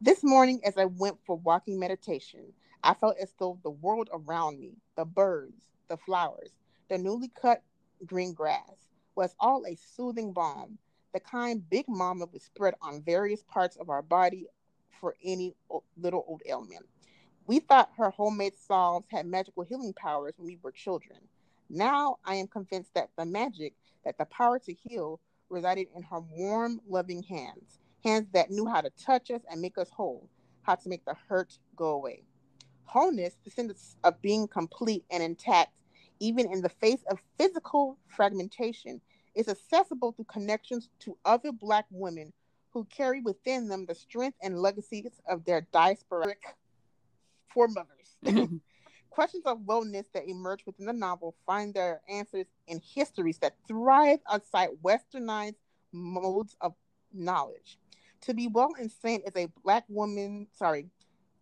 [0.00, 4.58] This morning, as I went for walking meditation, I felt as though the world around
[4.58, 6.52] me, the birds, the flowers,
[6.88, 7.62] the newly cut
[8.06, 10.78] green grass, was all a soothing balm,
[11.12, 14.46] the kind Big Mama would spread on various parts of our body
[14.98, 15.54] for any
[15.98, 16.86] little old ailment.
[17.50, 21.18] We thought her homemade salves had magical healing powers when we were children.
[21.68, 26.20] Now I am convinced that the magic, that the power to heal, resided in her
[26.20, 30.28] warm, loving hands, hands that knew how to touch us and make us whole,
[30.62, 32.22] how to make the hurt go away.
[32.84, 35.72] Wholeness, the sense of being complete and intact,
[36.20, 39.00] even in the face of physical fragmentation,
[39.34, 42.32] is accessible through connections to other Black women
[42.70, 46.54] who carry within them the strength and legacies of their diasporic
[47.52, 48.16] foremothers.
[49.10, 54.20] Questions of wellness that emerge within the novel find their answers in histories that thrive
[54.30, 55.56] outside westernized
[55.92, 56.74] modes of
[57.12, 57.78] knowledge.
[58.22, 60.86] To be well and sane as a black woman, sorry,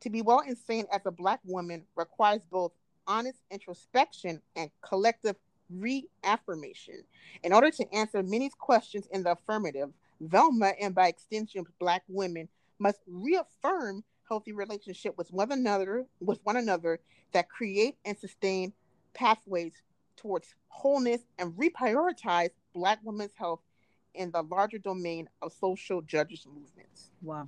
[0.00, 2.72] to be well and sane as a black woman requires both
[3.06, 5.36] honest introspection and collective
[5.70, 7.02] reaffirmation.
[7.42, 9.90] In order to answer many questions in the affirmative,
[10.20, 16.56] Velma and by extension black women must reaffirm healthy relationship with one another with one
[16.56, 17.00] another
[17.32, 18.72] that create and sustain
[19.14, 19.72] pathways
[20.16, 23.60] towards wholeness and reprioritize black women's health
[24.14, 27.10] in the larger domain of social justice movements.
[27.22, 27.46] Wow.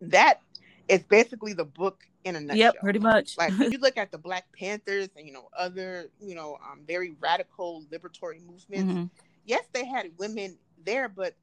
[0.00, 0.40] That
[0.88, 2.58] is basically the book in a nutshell.
[2.58, 3.38] Yep, pretty much.
[3.38, 7.14] like you look at the Black Panthers and you know other, you know, um, very
[7.20, 8.92] radical liberatory movements.
[8.92, 9.04] Mm-hmm.
[9.46, 11.34] Yes, they had women there, but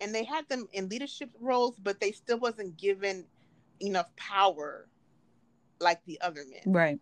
[0.00, 3.24] and they had them in leadership roles, but they still wasn't given
[3.80, 4.86] enough power
[5.80, 6.72] like the other men.
[6.72, 7.00] Right.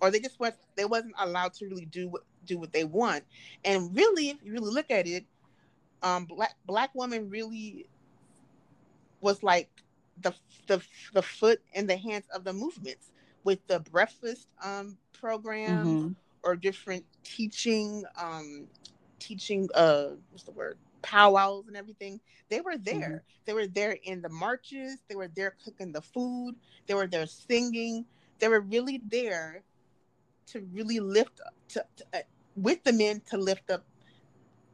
[0.00, 3.24] Or they just was they wasn't allowed to really do what do what they want.
[3.64, 5.24] And really, if you really look at it,
[6.02, 7.86] um black black woman really
[9.20, 9.70] was like
[10.22, 10.34] the
[10.66, 13.10] the the foot in the hands of the movements
[13.44, 16.12] with the breakfast um program mm-hmm.
[16.42, 18.66] or different teaching um
[19.18, 23.24] teaching uh what's the word powwows and everything they were there.
[23.24, 23.42] Mm-hmm.
[23.44, 24.98] they were there in the marches.
[25.08, 26.56] They were there cooking the food.
[26.86, 28.04] They were there singing.
[28.38, 29.62] They were really there
[30.48, 32.22] to really lift up to, to uh,
[32.56, 33.84] with the men to lift up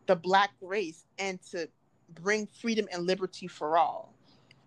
[0.06, 1.68] the black race and to
[2.20, 4.12] bring freedom and liberty for all.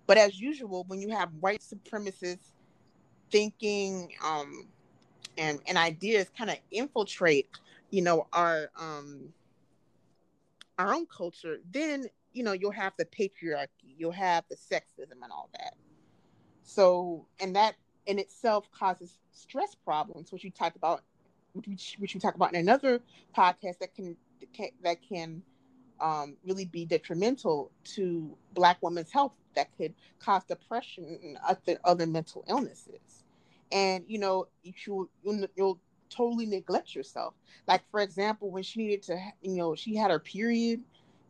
[0.07, 2.51] But as usual when you have white supremacists
[3.31, 4.67] thinking um
[5.37, 7.49] and and ideas kind of infiltrate
[7.89, 9.33] you know our um
[10.77, 15.31] our own culture, then you know you'll have the patriarchy, you'll have the sexism and
[15.31, 15.75] all that.
[16.63, 21.03] So, and that in itself causes stress problems, which you talked about,
[21.53, 23.01] which, which you talk about in another
[23.35, 24.17] podcast that can
[24.83, 25.41] that can
[25.99, 29.33] um, really be detrimental to Black women's health.
[29.55, 33.23] That could cause depression and other, other mental illnesses.
[33.71, 34.73] And you know, you
[35.23, 37.33] you'll, you'll totally neglect yourself.
[37.67, 40.81] Like for example, when she needed to, you know, she had her period,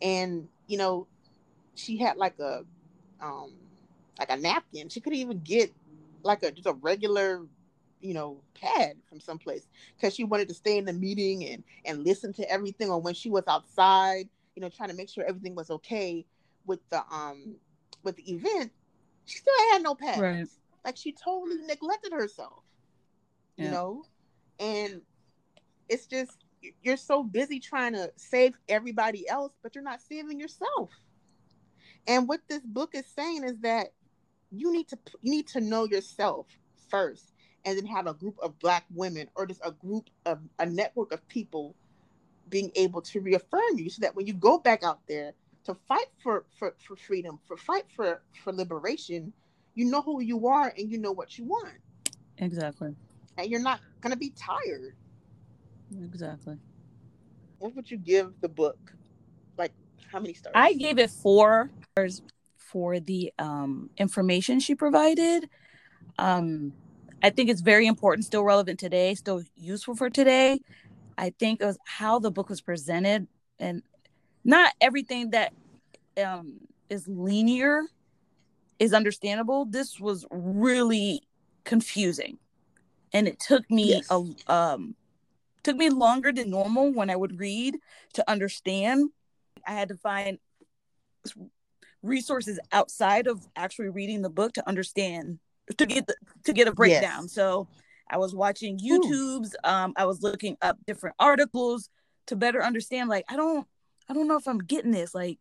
[0.02, 1.08] and you know,
[1.76, 2.64] she had like a,
[3.22, 3.54] um,
[4.20, 4.90] like a napkin.
[4.90, 5.74] She couldn't even get
[6.24, 7.42] like a just a regular,
[8.02, 12.04] you know, pad from someplace because she wanted to stay in the meeting and and
[12.04, 12.90] listen to everything.
[12.90, 16.26] Or when she was outside, you know, trying to make sure everything was okay
[16.66, 17.56] with the um
[18.04, 18.72] with the event,
[19.26, 20.20] she still had no pads.
[20.20, 20.48] Right.
[20.84, 22.64] Like she totally neglected herself.
[23.58, 23.66] Yeah.
[23.66, 24.06] You know,
[24.60, 25.02] and
[25.90, 26.46] it's just
[26.82, 30.90] you're so busy trying to save everybody else but you're not saving yourself.
[32.08, 33.88] And what this book is saying is that
[34.52, 36.48] you need to you need to know yourself
[36.90, 37.34] first
[37.66, 41.12] and then have a group of black women or just a group of a network
[41.12, 41.76] of people
[42.50, 45.34] being able to reaffirm you so that when you go back out there
[45.64, 49.34] to fight for for, for freedom for fight for for liberation
[49.74, 51.74] you know who you are and you know what you want.
[52.38, 52.96] Exactly
[53.38, 54.96] and you're not going to be tired.
[56.04, 56.58] Exactly.
[57.60, 58.94] What would you give the book?
[59.58, 59.72] Like,
[60.12, 60.54] how many stars?
[60.56, 62.22] I gave it four stars
[62.58, 65.50] for the um, information she provided.
[66.18, 66.74] Um,
[67.24, 70.60] I think it's very important, still relevant today, still useful for today.
[71.18, 73.28] I think it was how the book was presented,
[73.58, 73.82] and
[74.44, 75.54] not everything that
[76.24, 76.60] um,
[76.90, 77.84] is linear
[78.80, 79.66] is understandable.
[79.66, 81.22] This was really
[81.64, 82.38] confusing,
[83.16, 84.08] and it took me yes.
[84.12, 84.94] a um,
[85.64, 87.78] took me longer than normal when I would read
[88.14, 89.10] to understand.
[89.66, 90.38] I had to find
[92.04, 95.40] resources outside of actually reading the book to understand
[95.78, 97.24] to get the, to get a breakdown.
[97.24, 97.32] Yes.
[97.32, 97.70] So
[98.12, 99.56] I was watching YouTube's.
[99.64, 101.90] Um, I was looking up different articles
[102.28, 103.10] to better understand.
[103.10, 103.66] Like I don't
[104.10, 105.16] I don't know if I'm getting this.
[105.16, 105.40] Like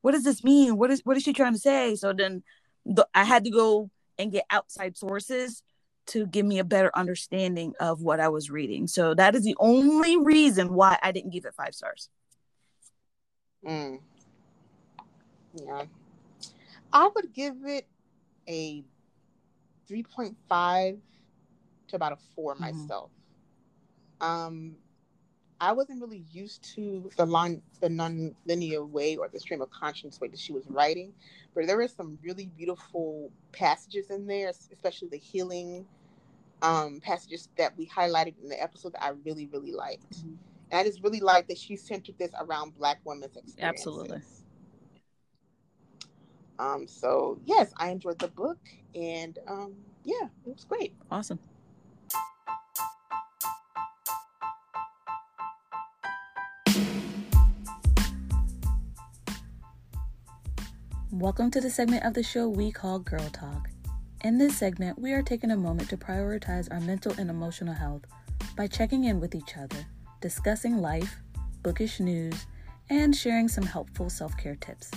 [0.00, 0.76] what does this mean?
[0.78, 1.96] What is what is she trying to say?
[1.96, 2.44] So then
[2.84, 5.64] the, I had to go and get outside sources
[6.06, 8.86] to give me a better understanding of what I was reading.
[8.86, 12.08] So that is the only reason why I didn't give it five stars.
[13.66, 14.00] Mm.
[15.54, 15.84] Yeah.
[16.92, 17.86] I would give it
[18.48, 18.84] a
[19.90, 20.98] 3.5
[21.88, 22.62] to about a 4 mm-hmm.
[22.62, 23.10] myself.
[24.20, 24.76] Um
[25.60, 30.28] I wasn't really used to the the non-linear way or the stream of conscience way
[30.28, 31.12] that she was writing,
[31.54, 35.86] but there were some really beautiful passages in there, especially the healing
[36.62, 40.18] um, passages that we highlighted in the episode that I really, really liked.
[40.18, 40.34] Mm-hmm.
[40.70, 43.86] And I just really liked that she centered this around Black women's experiences.
[43.86, 44.20] Absolutely.
[46.58, 48.58] Um, so yes, I enjoyed the book,
[48.94, 50.94] and um, yeah, it was great.
[51.10, 51.38] Awesome.
[61.12, 63.68] Welcome to the segment of the show we call Girl Talk.
[64.24, 68.02] In this segment, we are taking a moment to prioritize our mental and emotional health
[68.56, 69.86] by checking in with each other,
[70.20, 71.22] discussing life,
[71.62, 72.46] bookish news,
[72.90, 74.90] and sharing some helpful self care tips.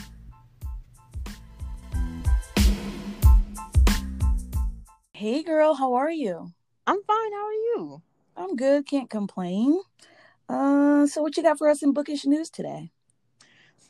[5.14, 6.54] Hey girl, how are you?
[6.88, 7.32] I'm fine.
[7.34, 8.02] How are you?
[8.36, 8.88] I'm good.
[8.88, 9.80] Can't complain.
[10.50, 12.90] Uh, so what you got for us in bookish news today?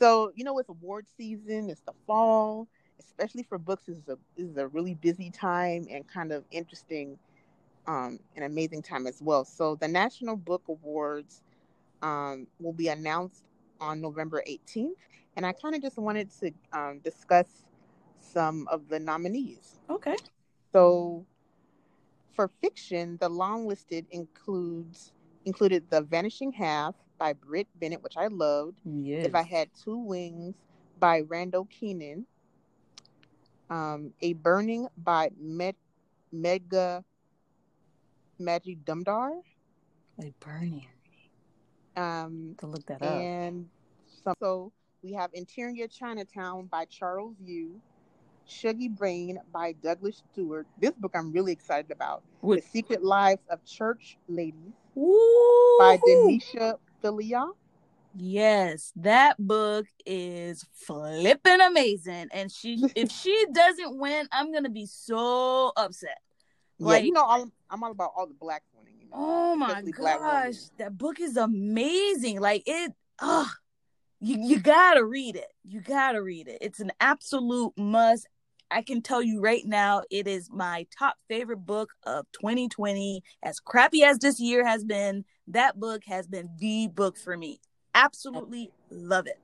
[0.00, 1.68] So you know it's award season.
[1.68, 2.66] It's the fall,
[2.98, 3.84] especially for books.
[3.86, 7.18] This is a this is a really busy time and kind of interesting,
[7.86, 9.44] um, an amazing time as well.
[9.44, 11.42] So the National Book Awards
[12.02, 13.44] um, will be announced
[13.80, 14.92] on November 18th,
[15.36, 17.66] and I kind of just wanted to um, discuss
[18.20, 19.80] some of the nominees.
[19.90, 20.16] Okay.
[20.72, 21.26] So
[22.32, 25.12] for fiction, the long listed includes
[25.44, 28.80] included The Vanishing Half, by Brit Bennett, which I loved.
[28.84, 29.26] Yes.
[29.26, 30.56] If I Had Two Wings
[30.98, 32.26] by Randall Kenan.
[33.68, 35.76] Um, a Burning by Med-
[36.34, 37.04] Megha
[38.40, 39.42] Dumdar.
[40.20, 40.86] A Burning.
[41.96, 43.12] Um, to look that up.
[43.12, 43.68] And
[44.42, 47.80] so we have Interior Chinatown by Charles Yu.
[48.48, 50.66] Shuggie Bain by Douglas Stuart.
[50.80, 52.22] This book I'm really excited about.
[52.40, 52.56] What?
[52.56, 55.76] The Secret Lives of Church Ladies Ooh.
[55.78, 57.50] by Denisha Philyaw.
[58.16, 62.28] Yes, that book is flipping amazing.
[62.32, 66.18] And she if she doesn't win, I'm gonna be so upset.
[66.78, 68.94] Like, yeah, you know, I'm, I'm all about all the black winning.
[68.98, 72.40] You know, oh my gosh, that book is amazing.
[72.40, 73.50] Like it, oh,
[74.20, 75.52] you you gotta read it.
[75.62, 76.58] You gotta read it.
[76.60, 78.26] It's an absolute must.
[78.70, 83.22] I can tell you right now, it is my top favorite book of 2020.
[83.42, 87.60] As crappy as this year has been, that book has been the book for me.
[87.94, 89.40] Absolutely love it.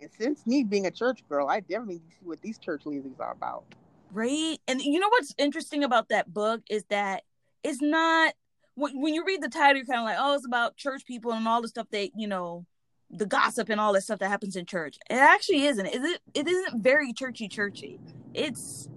[0.00, 3.32] And since me being a church girl, I definitely see what these church leaders are
[3.32, 3.64] about.
[4.12, 4.58] Right.
[4.68, 7.22] And you know what's interesting about that book is that
[7.62, 8.34] it's not
[8.74, 11.32] when, when you read the title, you're kind of like, oh, it's about church people
[11.32, 12.66] and all the stuff that, you know,
[13.12, 14.98] the gossip and all that stuff that happens in church.
[15.10, 15.86] It actually isn't.
[15.86, 16.20] Is it?
[16.34, 18.00] It isn't very churchy, churchy.
[18.34, 18.88] It's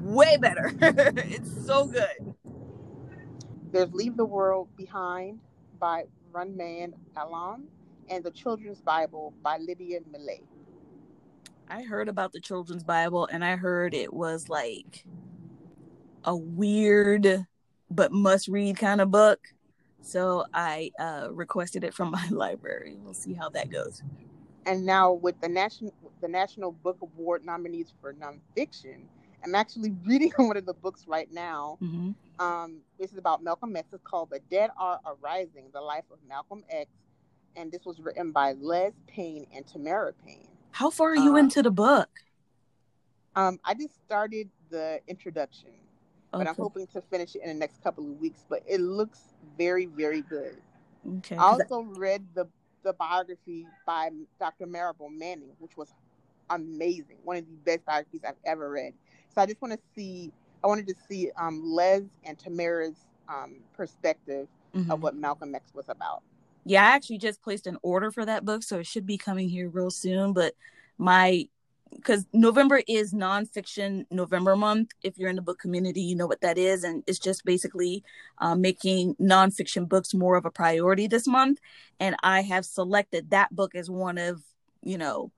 [0.00, 0.72] way better.
[0.80, 2.34] it's so good.
[3.70, 5.40] There's Leave the World Behind
[5.78, 7.64] by Rumaan Alam
[8.08, 10.44] and the Children's Bible by Lydia Millet.
[11.68, 15.04] I heard about the Children's Bible and I heard it was like
[16.24, 17.46] a weird
[17.90, 19.40] but must read kind of book.
[20.00, 22.96] So I uh, requested it from my library.
[23.02, 24.02] We'll see how that goes.
[24.66, 29.02] And now with the national the National Book Award nominees for nonfiction,
[29.44, 31.78] I'm actually reading one of the books right now.
[31.82, 32.10] Mm-hmm.
[32.44, 33.88] Um, this is about Malcolm X.
[33.92, 36.90] It's called The Dead Are Arising: The Life of Malcolm X,
[37.56, 40.48] and this was written by Les Payne and Tamara Payne.
[40.70, 42.08] How far are you um, into the book?
[43.34, 45.70] Um, I just started the introduction,
[46.32, 46.44] okay.
[46.44, 48.44] but I'm hoping to finish it in the next couple of weeks.
[48.48, 49.20] But it looks
[49.56, 50.56] very, very good.
[51.18, 51.36] Okay.
[51.36, 52.46] I also read the
[52.84, 54.66] the biography by Dr.
[54.66, 55.92] Maribel Manning, which was
[56.50, 57.16] amazing.
[57.24, 58.94] One of the best biographies I've ever read.
[59.34, 60.32] So I just want to see.
[60.62, 62.96] I wanted to see um, Les and Tamara's
[63.28, 64.90] um, perspective mm-hmm.
[64.90, 66.22] of what Malcolm X was about.
[66.64, 69.48] Yeah, I actually just placed an order for that book, so it should be coming
[69.48, 70.32] here real soon.
[70.32, 70.54] But
[70.98, 71.48] my
[71.94, 74.90] because November is nonfiction November month.
[75.02, 78.04] If you're in the book community, you know what that is, and it's just basically
[78.38, 81.60] uh, making nonfiction books more of a priority this month.
[82.00, 84.42] And I have selected that book as one of
[84.82, 85.30] you know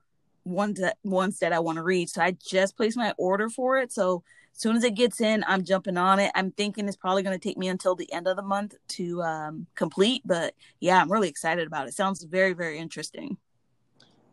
[0.43, 2.09] ones that ones that I want to read.
[2.09, 3.91] So I just placed my order for it.
[3.91, 4.23] So
[4.53, 6.31] as soon as it gets in, I'm jumping on it.
[6.35, 9.23] I'm thinking it's probably going to take me until the end of the month to
[9.23, 11.93] um, complete, but yeah, I'm really excited about it.
[11.93, 13.37] Sounds very very interesting.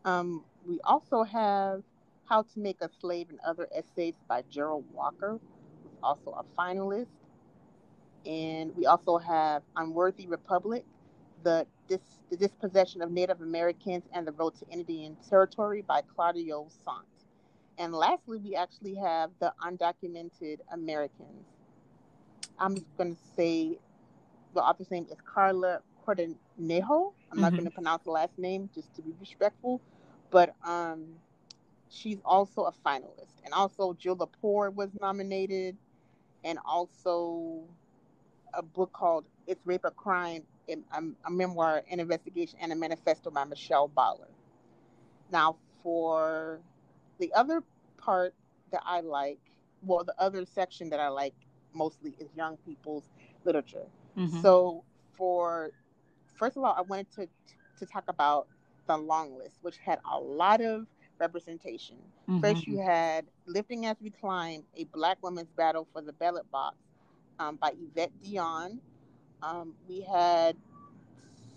[0.05, 1.83] Um, we also have
[2.29, 5.39] How to Make a Slave and Other Essays by Jerald Walker,
[5.81, 7.07] who's also a finalist.
[8.23, 10.85] And we also have Unworthy Republic,
[11.43, 16.67] the, dis, the Dispossession of Native Americans and the Road to Indian Territory by Claudio
[16.85, 17.07] Saunt.
[17.79, 21.47] And lastly, we actually have The Undocumented Americans.
[22.59, 23.79] I'm just going to say
[24.53, 26.27] the author's name is Karla Cordenejo.
[26.61, 27.41] I'm mm-hmm.
[27.41, 29.81] not going to pronounce the last name just to be respectful,
[30.29, 31.05] but um,
[31.89, 33.33] she's also a finalist.
[33.43, 35.75] And also, Jill Lepore was nominated,
[36.43, 37.63] and also
[38.53, 40.75] a book called It's Rape a Crime, a,
[41.25, 44.27] a memoir, an investigation, and a manifesto by Michelle Bowdler.
[45.31, 46.59] Now, for
[47.19, 47.63] the other
[47.97, 48.33] part
[48.71, 49.39] that I like,
[49.83, 51.33] well, the other section that I like
[51.73, 53.03] mostly is young people's
[53.45, 53.85] literature.
[54.17, 54.41] Mm-hmm.
[54.41, 54.83] So,
[55.15, 55.71] for
[56.35, 57.27] first of all, I wanted to
[57.79, 58.47] to talk about
[58.87, 60.85] the long list, which had a lot of
[61.19, 61.97] representation.
[62.29, 62.41] Mm-hmm.
[62.41, 66.77] First, you had Lifting as We Climb, a Black woman's battle for the ballot box
[67.39, 68.79] um, by Evette Dionne.
[69.41, 70.55] Um, we had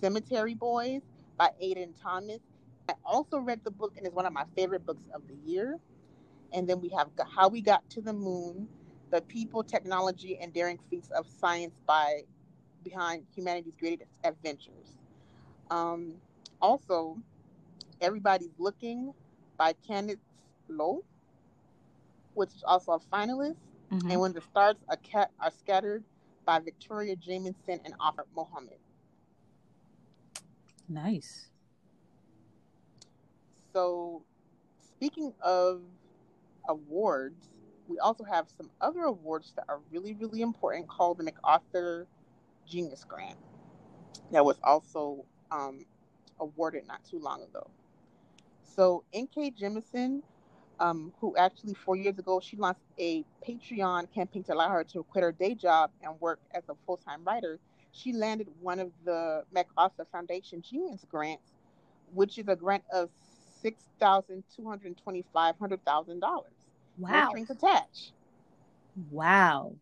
[0.00, 1.02] Cemetery Boys
[1.36, 2.40] by Aiden Thomas.
[2.88, 5.78] I also read the book and it's one of my favorite books of the year.
[6.52, 8.68] And then we have How We Got to the Moon,
[9.10, 12.22] The People, Technology, and Daring Feats of Science by
[12.84, 14.98] Behind Humanity's Greatest Adventures.
[15.70, 16.14] Um,
[16.60, 17.16] also,
[18.00, 19.14] Everybody's Looking
[19.56, 20.18] by Candice
[20.70, 21.02] Iloh,
[22.34, 23.56] which is also a finalist.
[23.92, 24.10] Mm-hmm.
[24.10, 26.04] And When the Stars are, are Scattered
[26.44, 28.78] by Victoria Jamieson and Arthur Mohammed.
[30.88, 31.50] Nice.
[33.72, 34.22] So,
[34.82, 35.82] speaking of
[36.68, 37.48] awards,
[37.88, 42.06] we also have some other awards that are really, really important called the MacArthur
[42.66, 43.38] Genius Grant
[44.30, 45.84] that was also um,
[46.40, 47.70] awarded not too long ago.
[48.74, 49.52] So N.K.
[49.60, 50.22] Jemisin,
[50.80, 55.02] um, who actually four years ago she launched a Patreon campaign to allow her to
[55.04, 57.58] quit her day job and work as a full-time writer.
[57.92, 61.52] She landed one of the MacArthur Foundation Genius grants,
[62.14, 63.10] which is a grant of
[63.60, 66.52] six thousand two hundred twenty-five hundred thousand dollars.
[66.96, 67.28] Wow!
[67.28, 68.12] Strings attached.
[69.10, 69.74] Wow!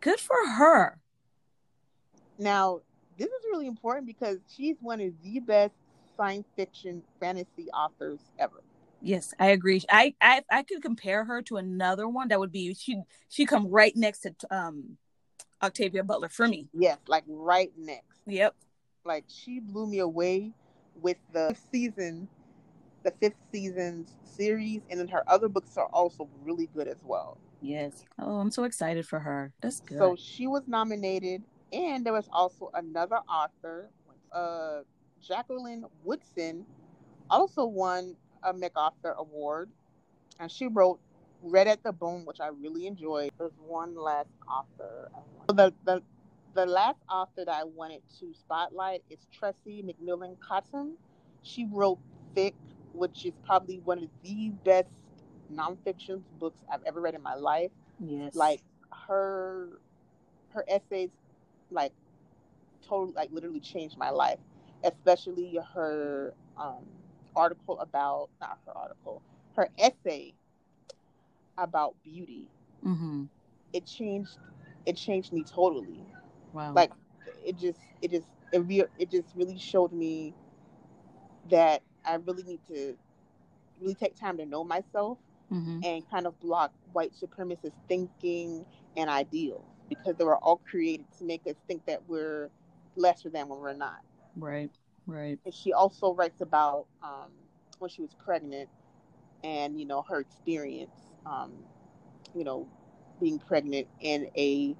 [0.00, 1.00] Good for her.
[2.38, 2.80] Now,
[3.18, 5.74] this is really important because she's one of the best
[6.20, 8.62] science fiction fantasy authors ever.
[9.00, 9.82] Yes, I agree.
[9.88, 13.00] I, I I could compare her to another one that would be she
[13.30, 14.98] she come right next to um
[15.62, 16.68] Octavia Butler for me.
[16.74, 18.20] Yes, like right next.
[18.26, 18.54] Yep.
[19.04, 20.52] Like she blew me away
[21.00, 22.28] with the season,
[23.02, 27.38] the fifth season's series, and then her other books are also really good as well.
[27.62, 28.04] Yes.
[28.18, 29.54] Oh, I'm so excited for her.
[29.62, 29.96] That's good.
[29.96, 31.42] So she was nominated,
[31.72, 33.88] and there was also another author,
[34.32, 34.80] uh,
[35.26, 36.66] Jacqueline Woodson,
[37.30, 39.70] also won a MacArthur Award,
[40.38, 41.00] and she wrote
[41.42, 43.30] "Red at the Bone," which I really enjoyed.
[43.38, 45.10] There's one last author.
[45.48, 46.02] The the
[46.54, 50.96] the last author that I wanted to spotlight is Tressie McMillan Cottom.
[51.42, 51.98] She wrote
[52.34, 52.54] Thick,
[52.92, 54.88] which is probably one of the best
[55.52, 57.70] nonfiction books I've ever read in my life.
[57.98, 58.34] Yes.
[58.34, 58.62] Like
[59.08, 59.80] her
[60.50, 61.10] her essays
[61.70, 61.92] like
[62.86, 64.38] totally like literally changed my life.
[64.82, 66.84] Especially her um,
[67.36, 69.22] article about not her article,
[69.56, 70.32] her essay
[71.58, 72.46] about beauty.
[72.84, 73.24] Mm-hmm.
[73.72, 74.38] It changed
[74.86, 76.04] it changed me totally.
[76.52, 76.72] Wow.
[76.74, 76.90] Like
[77.44, 80.34] it just it just it re- it just really showed me
[81.50, 82.96] that I really need to
[83.80, 85.18] really take time to know myself
[85.52, 85.80] mm-hmm.
[85.84, 88.64] and kind of block white supremacist thinking
[88.96, 92.48] and ideals because they were all created to make us think that we're
[92.96, 94.00] lesser than when we're not.
[94.36, 94.70] Right,
[95.06, 95.38] right.
[95.44, 97.30] And she also writes about um,
[97.78, 98.68] when she was pregnant
[99.42, 100.94] and, you know, her experience,
[101.26, 101.52] um,
[102.34, 102.66] you know,
[103.20, 104.76] being pregnant in a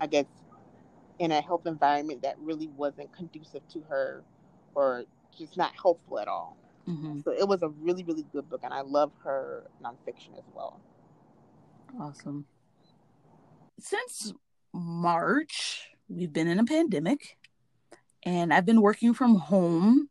[0.00, 0.24] I guess,
[1.18, 4.24] in a health environment that really wasn't conducive to her
[4.74, 5.04] or
[5.36, 6.56] just not helpful at all.
[6.88, 7.20] Mm-hmm.
[7.20, 10.80] So it was a really, really good book, and I love her nonfiction as well.
[12.00, 12.46] Awesome.
[13.78, 14.32] Since
[14.72, 17.36] March, we've been in a pandemic,
[18.22, 20.08] and I've been working from home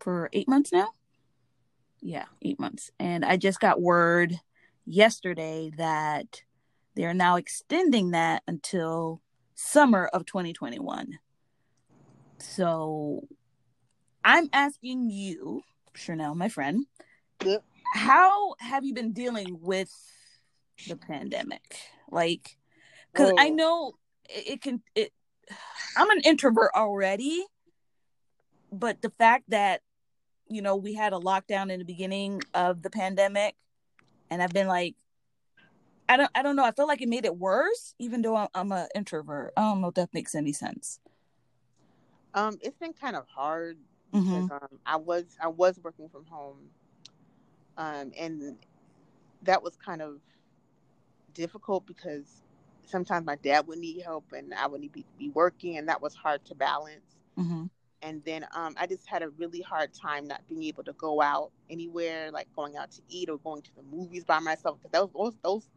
[0.00, 0.90] for eight months now.
[2.00, 2.90] Yeah, eight months.
[2.98, 4.40] And I just got word
[4.86, 6.42] yesterday that
[6.94, 9.20] they're now extending that until
[9.54, 11.18] summer of 2021.
[12.38, 13.28] So
[14.24, 15.62] I'm asking you,
[15.94, 16.86] Chanel, my friend,
[17.44, 17.62] yep.
[17.94, 19.92] how have you been dealing with
[20.88, 21.76] the pandemic?
[22.10, 22.56] Like,
[23.12, 23.36] because oh.
[23.38, 23.92] I know
[24.28, 25.12] it, it can, it,
[25.96, 27.44] I'm an introvert already,
[28.72, 29.82] but the fact that,
[30.48, 33.56] you know, we had a lockdown in the beginning of the pandemic,
[34.30, 34.94] and I've been like,
[36.08, 36.64] I don't, I don't know.
[36.64, 39.52] I feel like it made it worse, even though I'm, I'm an introvert.
[39.56, 40.98] I don't know if that makes any sense.
[42.34, 43.78] Um, it's been kind of hard
[44.12, 44.42] mm-hmm.
[44.42, 46.58] because um, I was I was working from home,
[47.76, 48.56] um, and
[49.42, 50.20] that was kind of
[51.32, 52.42] difficult because
[52.90, 56.14] sometimes my dad would need help and I would be, be working, and that was
[56.14, 57.16] hard to balance.
[57.38, 57.66] Mm-hmm.
[58.02, 61.20] And then um, I just had a really hard time not being able to go
[61.20, 64.78] out anywhere, like going out to eat or going to the movies by myself.
[64.82, 65.68] Because those, those, those,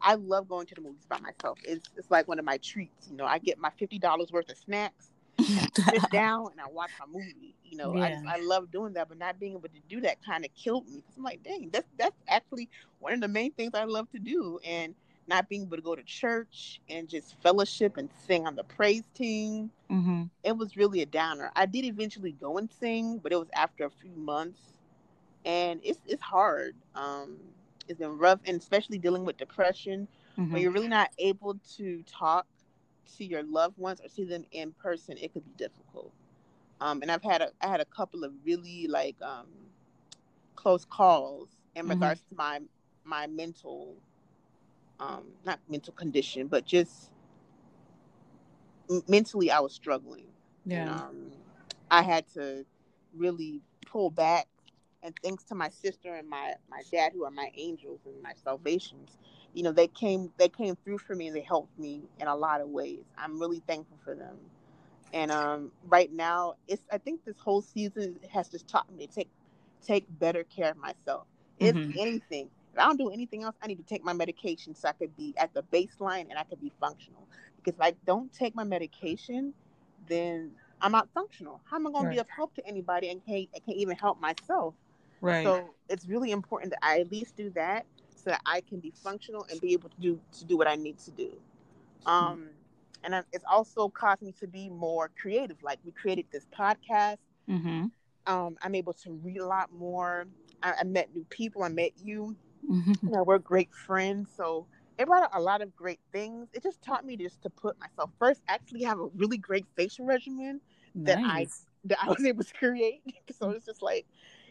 [0.00, 1.58] I love going to the movies by myself.
[1.64, 3.08] It's, it's like one of my treats.
[3.08, 6.90] You know, I get my fifty dollars worth of snacks, sit down, and I watch
[6.98, 7.54] my movie.
[7.64, 8.02] You know, yeah.
[8.02, 10.54] I just, I love doing that, but not being able to do that kind of
[10.54, 11.02] killed me.
[11.06, 14.18] Cause I'm like, dang, that's that's actually one of the main things I love to
[14.18, 14.94] do, and
[15.28, 19.04] not being able to go to church and just fellowship and sing on the praise
[19.14, 19.70] team.
[19.90, 20.24] Mm-hmm.
[20.42, 21.52] It was really a downer.
[21.54, 24.60] I did eventually go and sing, but it was after a few months,
[25.44, 26.74] and it's it's hard.
[26.94, 27.36] Um,
[27.88, 30.08] it's been rough, and especially dealing with depression,
[30.38, 30.52] mm-hmm.
[30.52, 32.46] when you're really not able to talk
[33.16, 36.12] to your loved ones or see them in person, it could be difficult.
[36.80, 39.46] Um, and I've had a I had a couple of really like um,
[40.56, 41.90] close calls in mm-hmm.
[41.90, 42.60] regards to my
[43.04, 43.94] my mental
[45.00, 47.10] um, not mental condition, but just
[49.08, 50.26] mentally I was struggling.
[50.64, 50.82] Yeah.
[50.82, 51.30] And, um,
[51.90, 52.64] I had to
[53.14, 54.46] really pull back
[55.02, 58.32] and thanks to my sister and my my dad who are my angels and my
[58.44, 59.16] salvations
[59.54, 62.34] you know they came they came through for me and they helped me in a
[62.34, 64.36] lot of ways i'm really thankful for them
[65.12, 69.14] and um right now it's i think this whole season has just taught me to
[69.14, 69.30] take
[69.84, 71.26] take better care of myself
[71.58, 71.98] if mm-hmm.
[71.98, 74.92] anything if I don't do anything else, I need to take my medication so I
[74.92, 77.26] could be at the baseline and I could be functional.
[77.56, 79.52] Because if I don't take my medication,
[80.08, 81.60] then I'm not functional.
[81.64, 82.10] How am I going right.
[82.10, 84.74] to be of help to anybody and can't, I can't even help myself?
[85.20, 85.44] Right.
[85.44, 88.92] So it's really important that I at least do that so that I can be
[89.02, 91.32] functional and be able to do to do what I need to do.
[92.06, 92.50] Um,
[93.04, 95.62] and it's also caused me to be more creative.
[95.62, 97.18] Like we created this podcast.
[97.48, 97.86] Mm-hmm.
[98.26, 100.26] Um, I'm able to read a lot more.
[100.62, 101.62] I, I met new people.
[101.62, 102.36] I met you.
[102.70, 103.06] Mm-hmm.
[103.06, 104.30] You know, we're great friends.
[104.36, 104.66] So
[104.98, 106.48] it brought a lot of great things.
[106.52, 110.06] It just taught me just to put myself first, actually have a really great facial
[110.06, 110.60] regimen
[110.96, 111.46] that I
[111.84, 113.02] that I was able to create.
[113.38, 114.06] so it's just like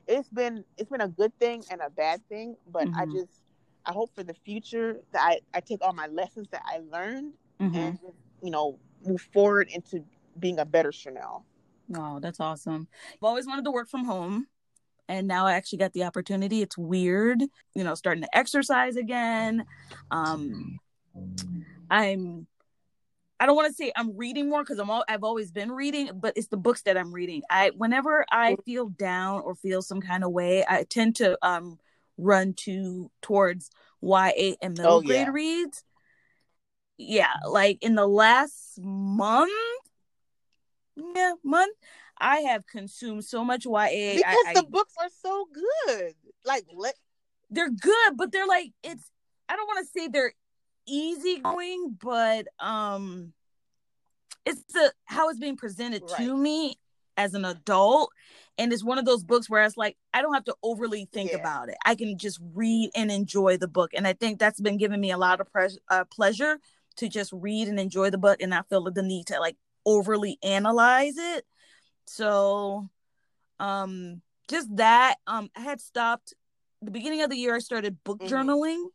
[0.08, 3.00] it's been it's been a good thing and a bad thing, but mm-hmm.
[3.00, 3.42] I just
[3.86, 7.34] I hope for the future that I, I take all my lessons that I learned
[7.60, 7.76] mm-hmm.
[7.76, 8.00] and
[8.42, 10.04] you know move forward into
[10.40, 11.46] being a better Chanel.
[11.90, 12.88] Wow, that's awesome.
[13.14, 14.48] I've always wanted to work from home
[15.08, 16.62] and now I actually got the opportunity.
[16.62, 17.42] It's weird,
[17.74, 19.66] you know, starting to exercise again.
[20.12, 20.80] Um,
[21.90, 22.48] I'm
[23.40, 26.10] I don't want to say I'm reading more because I'm all, I've always been reading,
[26.16, 27.44] but it's the books that I'm reading.
[27.50, 31.78] I whenever I feel down or feel some kind of way, I tend to um
[32.18, 33.70] run to towards
[34.02, 35.32] YA and middle oh, grade yeah.
[35.32, 35.84] reads.
[36.98, 39.52] Yeah, like in the last month,
[40.96, 41.76] yeah, month,
[42.20, 46.14] I have consumed so much YA because I, the I, books are so good.
[46.46, 46.96] Like let
[47.50, 49.12] they're good, but they're like it's.
[49.50, 50.34] I don't want to say they're
[50.88, 53.34] easygoing, but um,
[54.46, 56.18] it's the how it's being presented right.
[56.18, 56.76] to me
[57.16, 58.12] as an adult,
[58.58, 61.32] and it's one of those books where it's like I don't have to overly think
[61.32, 61.38] yeah.
[61.38, 61.78] about it.
[61.86, 65.12] I can just read and enjoy the book, and I think that's been giving me
[65.12, 66.60] a lot of pre- uh, pleasure
[66.98, 69.56] to just read and enjoy the book and not feel the need to like
[69.86, 71.46] overly analyze it
[72.08, 72.90] so
[73.60, 76.34] um just that um I had stopped
[76.82, 78.34] the beginning of the year I started book mm-hmm.
[78.34, 78.86] journaling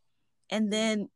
[0.49, 1.09] and then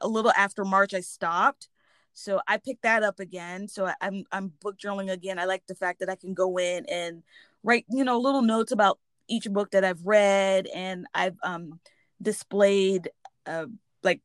[0.00, 1.68] a little after March I stopped.
[2.14, 3.68] So I picked that up again.
[3.68, 5.38] So I, I'm I'm book journaling again.
[5.38, 7.22] I like the fact that I can go in and
[7.62, 8.98] write, you know, little notes about
[9.28, 11.80] each book that I've read and I've um
[12.20, 13.10] displayed
[13.46, 13.66] uh
[14.02, 14.20] like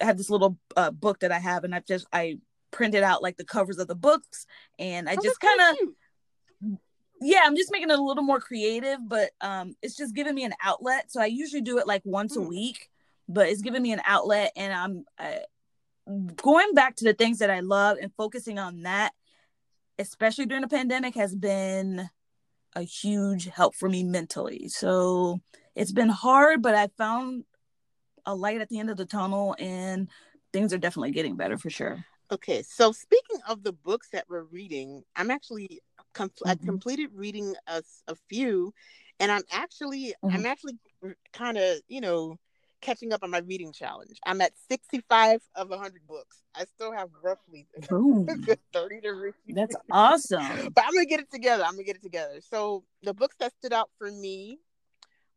[0.00, 2.38] I have this little uh, book that I have and I've just I
[2.70, 4.46] printed out like the covers of the books
[4.78, 5.76] and I oh, just kind of
[7.20, 10.44] yeah, I'm just making it a little more creative, but um, it's just giving me
[10.44, 11.10] an outlet.
[11.10, 12.40] So I usually do it like once mm.
[12.40, 12.48] a hmm.
[12.48, 12.90] week,
[13.28, 17.50] but it's giving me an outlet, and I'm uh, going back to the things that
[17.50, 19.12] I love and focusing on that,
[19.98, 22.08] especially during the pandemic, has been
[22.74, 24.68] a huge help for me mentally.
[24.68, 25.40] So
[25.74, 27.44] it's been hard, but I found
[28.26, 30.08] a light at the end of the tunnel, and
[30.52, 32.04] things are definitely getting better for sure.
[32.30, 35.80] Okay, so speaking of the books that we're reading, I'm actually
[36.14, 36.48] com- mm-hmm.
[36.48, 38.72] I completed reading a, a few,
[39.20, 40.34] and I'm actually mm-hmm.
[40.34, 40.78] I'm actually
[41.32, 42.38] kind of you know
[42.80, 44.18] catching up on my reading challenge.
[44.26, 46.42] I'm at 65 of 100 books.
[46.54, 49.34] I still have roughly 30 to read.
[49.48, 50.70] That's awesome.
[50.74, 51.64] but I'm gonna get it together.
[51.64, 52.40] I'm gonna get it together.
[52.40, 54.58] So the books that stood out for me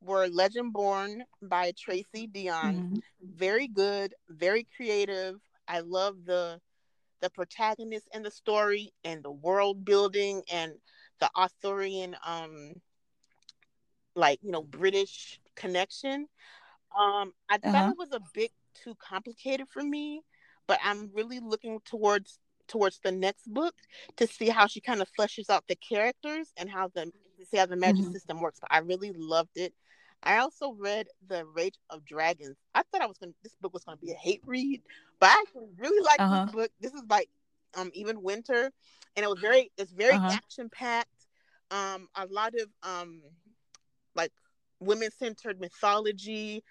[0.01, 2.75] were Legendborn by Tracy Deonn.
[2.75, 2.95] Mm-hmm.
[3.21, 5.39] Very good, very creative.
[5.67, 6.59] I love the
[7.21, 10.73] the protagonist in the story and the world building and
[11.19, 12.73] the Arthurian um
[14.15, 16.27] like you know British connection.
[16.97, 17.71] Um I uh-huh.
[17.71, 20.21] thought it was a bit too complicated for me,
[20.67, 23.73] but I'm really looking towards towards the next book
[24.17, 27.11] to see how she kind of fleshes out the characters and how the
[27.49, 28.13] see how the magic mm-hmm.
[28.13, 28.59] system works.
[28.59, 29.73] But I really loved it.
[30.23, 32.57] I also read The Rage of Dragons.
[32.73, 34.81] I thought I was going to this book was gonna be a hate read,
[35.19, 36.45] but I actually really like uh-huh.
[36.45, 36.71] this book.
[36.79, 37.29] This is like
[37.75, 38.71] um Evan Winter,
[39.15, 40.31] and it was very it's very uh-huh.
[40.31, 41.09] action packed.
[41.69, 43.21] Um, a lot of um
[44.15, 44.31] like
[44.79, 46.63] women centered mythology,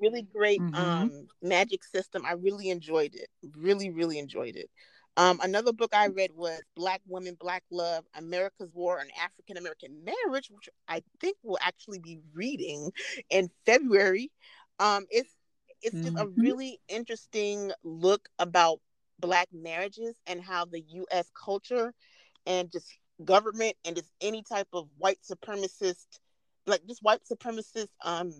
[0.00, 0.74] really great mm-hmm.
[0.74, 2.24] um magic system.
[2.26, 3.28] I really enjoyed it.
[3.56, 4.70] Really, really enjoyed it.
[5.16, 10.04] Um, another book I read was Black Women, Black Love, America's War on African American
[10.04, 12.90] Marriage, which I think we'll actually be reading
[13.30, 14.30] in February.
[14.78, 15.30] Um, it's
[15.82, 16.18] it's just mm-hmm.
[16.18, 18.80] a really interesting look about
[19.18, 21.92] black marriages and how the US culture
[22.46, 22.86] and just
[23.24, 26.04] government and just any type of white supremacist
[26.66, 28.30] like just white supremacist um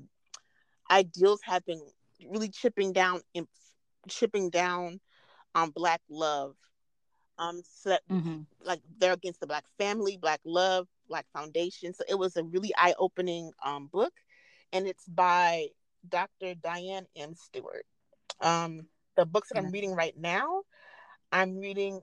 [0.91, 1.81] ideals have been
[2.29, 3.47] really chipping down and
[4.09, 5.01] chipping down
[5.57, 6.55] on black love
[7.39, 8.41] um so mm-hmm.
[8.63, 12.73] like they're against the black family black love black foundation so it was a really
[12.77, 14.13] eye-opening um book
[14.73, 15.67] and it's by
[16.09, 17.87] dr diane m stewart
[18.41, 18.87] um
[19.17, 20.63] the books that i'm reading right now
[21.33, 22.01] i'm reading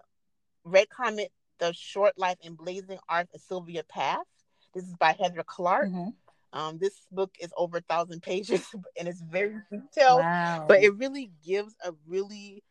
[0.66, 4.26] red comet the short life and blazing art of sylvia plath
[4.74, 6.10] this is by heather clark mm-hmm.
[6.56, 8.64] Um, this book is over a thousand pages
[9.00, 10.66] and it's very detailed, wow.
[10.68, 12.62] but it really gives a really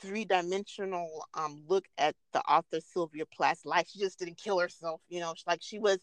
[0.00, 3.88] three dimensional um look at the author Sylvia Plath's life.
[3.90, 5.34] She just didn't kill herself, you know.
[5.46, 5.98] Like she was,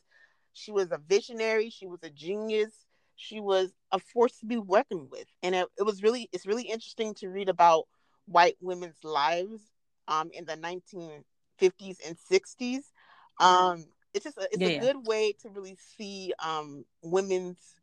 [0.54, 1.70] she was a visionary.
[1.70, 2.86] She was a genius.
[3.16, 6.64] She was a force to be reckoned with, and it, it was really it's really
[6.64, 7.86] interesting to read about
[8.28, 9.62] white women's lives
[10.08, 12.91] um in the 1950s and 60s.
[13.39, 17.76] Um, it's just a, it's yeah, a good way to really see um women's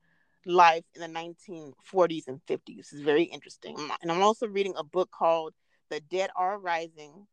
[0.46, 2.92] life in the 1940s and 50s.
[2.92, 3.76] It's very interesting.
[4.02, 5.54] And I'm also reading a book called
[5.92, 7.26] the Dead Are Rising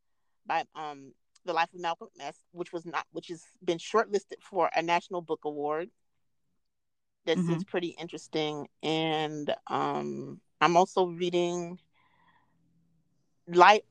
[0.46, 1.14] by um
[1.46, 5.22] The Life of Malcolm X, which was not which has been shortlisted for a National
[5.22, 5.90] Book Award.
[7.26, 7.48] That mm-hmm.
[7.48, 8.68] seems pretty interesting.
[8.84, 11.80] And um I'm also reading
[13.48, 13.86] light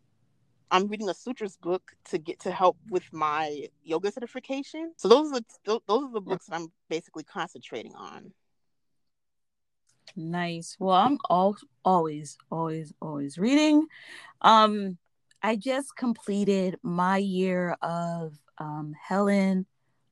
[0.71, 4.93] I'm reading a sutras book to get to help with my yoga certification.
[4.99, 8.35] So those are the, those are the books that I'm basically concentrating on.
[10.19, 10.77] Nice.
[10.81, 13.87] Well, I'm all, always, always, always reading.
[14.43, 14.99] Um,
[15.45, 19.67] I just completed my year of um, Helen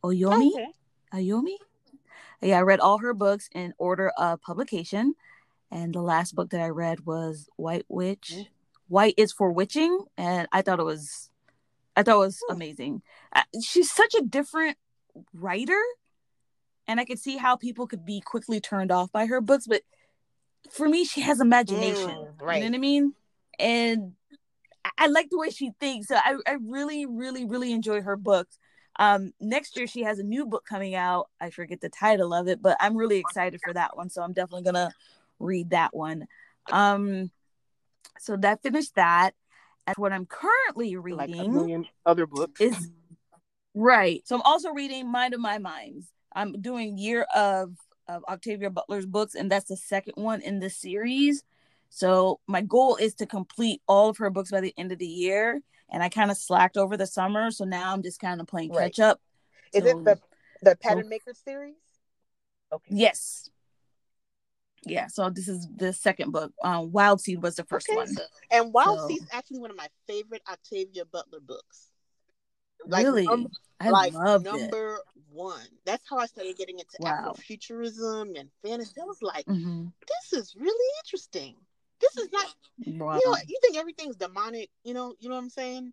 [0.05, 0.53] Oyomi.
[0.53, 0.69] Okay.
[1.13, 1.57] Ayomi.
[2.41, 5.15] Yeah, I read all her books in order of publication,
[5.73, 8.31] and the last book that I read was White Witch.
[8.33, 8.43] Mm-hmm.
[8.89, 11.31] White is for witching, and I thought it was,
[11.97, 13.03] I thought it was amazing.
[13.33, 14.77] Uh, she's such a different
[15.35, 15.83] writer
[16.87, 19.83] and I could see how people could be quickly turned off by her books, but
[20.73, 22.11] for me, she has imagination.
[22.11, 22.57] Mm, right.
[22.57, 23.15] You know what I mean?
[23.59, 24.13] And
[24.99, 26.09] I, like the way she thinks.
[26.09, 28.59] So I, I really, really, really enjoy her books.
[28.99, 31.29] Um, next year she has a new book coming out.
[31.41, 34.09] I forget the title of it, but I'm really excited for that one.
[34.09, 34.91] So I'm definitely gonna
[35.39, 36.27] read that one.
[36.73, 37.31] Um,
[38.19, 39.33] so that finished that.
[39.87, 42.91] And what I'm currently reading, like other books, is
[43.75, 44.27] right.
[44.27, 46.07] So I'm also reading Mind of My Minds.
[46.35, 47.75] I'm doing Year of
[48.09, 51.45] of Octavia Butler's books, and that's the second one in the series.
[51.89, 55.07] So my goal is to complete all of her books by the end of the
[55.07, 55.61] year.
[55.89, 58.73] And I kind of slacked over the summer, so now I'm just kind of playing
[58.73, 58.93] right.
[58.93, 59.21] catch up.
[59.73, 60.21] Is so, it the
[60.63, 61.75] the Pattern so, Maker series?
[62.73, 62.89] Okay.
[62.91, 63.51] Yes.
[64.85, 66.53] Yeah, so this is the second book.
[66.63, 68.09] Um, Wild Seed was the first okay, one.
[68.53, 69.09] And Wild so.
[69.09, 71.91] Seed is actually one of my favorite Octavia Butler books.
[72.87, 73.25] Like, really?
[73.25, 73.51] num-
[73.81, 74.51] I like loved it.
[74.51, 74.99] number
[75.33, 75.67] one.
[75.85, 77.35] That's how I started getting into Wow.
[77.37, 79.01] Afrofuturism and fantasy.
[79.01, 79.87] I was like, hmm
[80.33, 81.55] this is really interesting.
[82.01, 82.47] This is not
[82.87, 83.17] Wow.
[83.17, 85.93] you know, you think everything's demonic, you know, you know what I'm saying?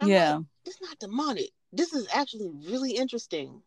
[0.00, 0.36] I'm yeah.
[0.36, 1.50] like, it's not demonic.
[1.72, 3.62] This is actually really interesting.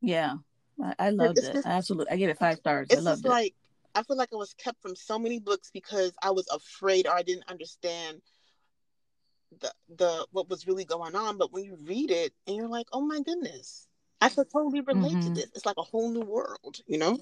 [0.00, 0.36] Yeah.
[0.82, 1.52] I, I loved it's it.
[1.54, 2.12] just- Absolutely.
[2.12, 2.88] I gave it five stars.
[2.90, 3.28] I It's loved just it.
[3.28, 3.54] like
[3.94, 7.12] I feel like I was kept from so many books because I was afraid or
[7.14, 8.20] I didn't understand
[9.60, 11.38] the the what was really going on.
[11.38, 13.86] But when you read it and you're like, oh my goodness,
[14.20, 15.34] I could totally relate to Mhm.
[15.34, 15.46] this.
[15.54, 17.18] It's like a whole new world, you know?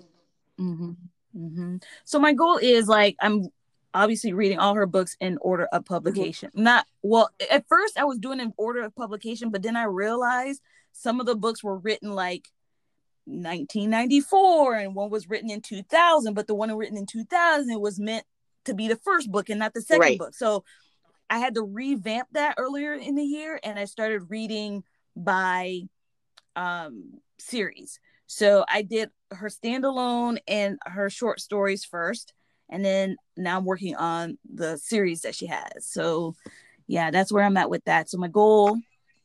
[0.59, 0.93] hmm
[1.33, 3.49] hmm So my goal is like I'm
[3.95, 6.51] obviously reading all her books in order of publication.
[6.55, 7.31] Not well.
[7.51, 10.61] At first, I was doing in order of publication, but then I realized
[10.93, 12.49] some of the books were written like
[13.27, 16.35] 1994, and one was written in 2000.
[16.35, 18.25] But the one written in 2000 was meant
[18.65, 20.19] to be the first book and not the second Right.
[20.19, 20.35] book.
[20.35, 20.65] So
[21.29, 24.85] I had to revamp that earlier in the year, and I started reading
[25.17, 25.83] by
[26.55, 28.01] um series.
[28.27, 32.33] So I did her standalone and her short stories first,
[32.69, 35.85] and then now I'm working on the series that she has.
[35.85, 36.35] So
[36.87, 38.09] yeah, that's where I'm at with that.
[38.09, 38.79] So my goal,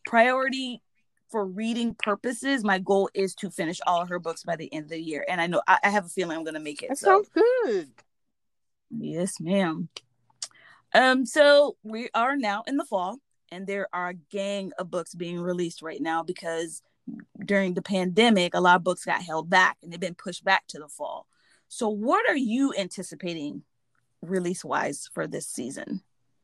[0.06, 0.82] priority
[1.30, 4.86] for reading purposes, my goal is to finish all of her books by the end
[4.86, 5.26] of the year.
[5.30, 6.90] And I know I, I have a feeling I'm gonna make it.
[6.90, 7.92] That so sounds good.
[8.90, 9.90] Yes, ma'am.
[10.94, 13.18] Um, so we are now in the fall,
[13.52, 16.82] and there are a gang of books being released right now because
[17.46, 20.68] during the pandemic, a lot of books got held back and they've been pushed back
[20.68, 21.28] to the fall.
[21.68, 23.64] So, what are you anticipating
[24.22, 26.02] release wise for this season?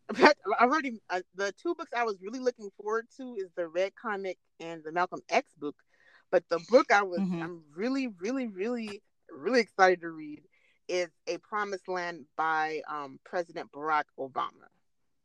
[0.15, 0.31] I
[0.61, 4.37] already uh, the two books I was really looking forward to is the Red Comet
[4.59, 5.75] and the Malcolm X book,
[6.31, 7.43] but the book I was Mhm.
[7.43, 10.43] I'm really really really really excited to read
[10.87, 14.67] is A Promised Land by um, President Barack Obama,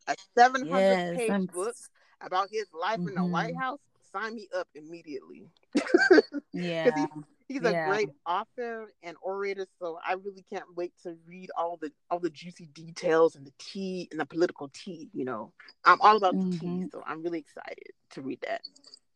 [0.08, 1.74] a 700 Yes, page I'm- book
[2.20, 3.60] about his life in the White Mhm.
[3.60, 3.80] House.
[4.12, 5.48] Sign me up immediately.
[6.52, 7.06] Yeah,
[7.48, 7.88] He's a Yeah.
[7.88, 12.30] great author and orator, so I really can't wait to read all the all the
[12.30, 15.10] juicy details and the tea and the political tea.
[15.14, 15.52] You know,
[15.84, 16.90] I'm all about the tea, Mhm.
[16.92, 18.62] so I'm really excited to read that.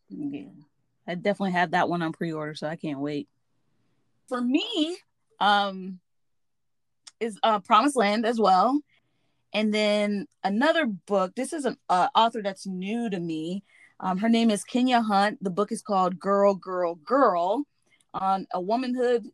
[0.08, 0.48] yeah.
[1.06, 3.28] I definitely have that one on pre-order, so I can't wait.
[4.28, 4.96] For me,
[5.40, 6.00] um,
[7.20, 8.80] is uh, Promised Land as well,
[9.52, 11.34] and then another book.
[11.34, 13.62] This is an uh, author that's new to me.
[14.00, 15.42] Um, her name is Kenya Hunt.
[15.42, 17.64] The book is called Girl, Girl, Girl,
[18.12, 19.26] on a womanhood,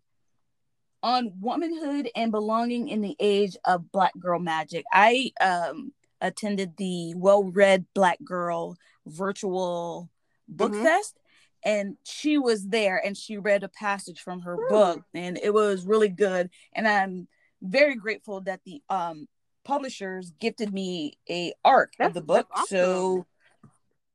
[1.02, 4.84] on womanhood and belonging in the age of Black Girl Magic.
[4.92, 8.76] I um attended the Well Read Black Girl
[9.06, 10.08] virtual
[10.46, 10.82] book Mhm.
[10.82, 11.18] fest
[11.64, 14.68] and she was there and she read a passage from her Ooh.
[14.68, 17.26] book and it was really good and i'm
[17.62, 19.26] very grateful that the um
[19.64, 22.48] publishers gifted me a arc That's- of the book.
[22.54, 23.26] that's so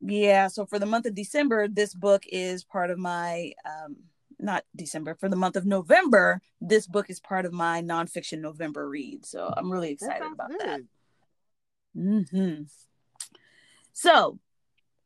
[0.02, 3.96] yeah so for the month of december this book is part of my um
[4.40, 8.88] not december for the month of november this book is part of my nonfiction november
[8.88, 9.26] read.
[9.26, 10.60] So i'm really excited sounds about good.
[10.60, 10.82] that
[11.96, 12.62] hmm
[13.94, 14.38] So,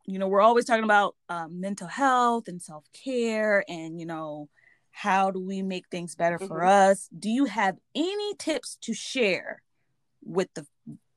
[0.06, 4.50] you know, we're always talking about um, mental health and self care, and you know,
[4.92, 6.68] how do we make things better for Mhm.
[6.68, 7.10] us?
[7.18, 9.62] Do you have any tips to share
[10.24, 10.66] with the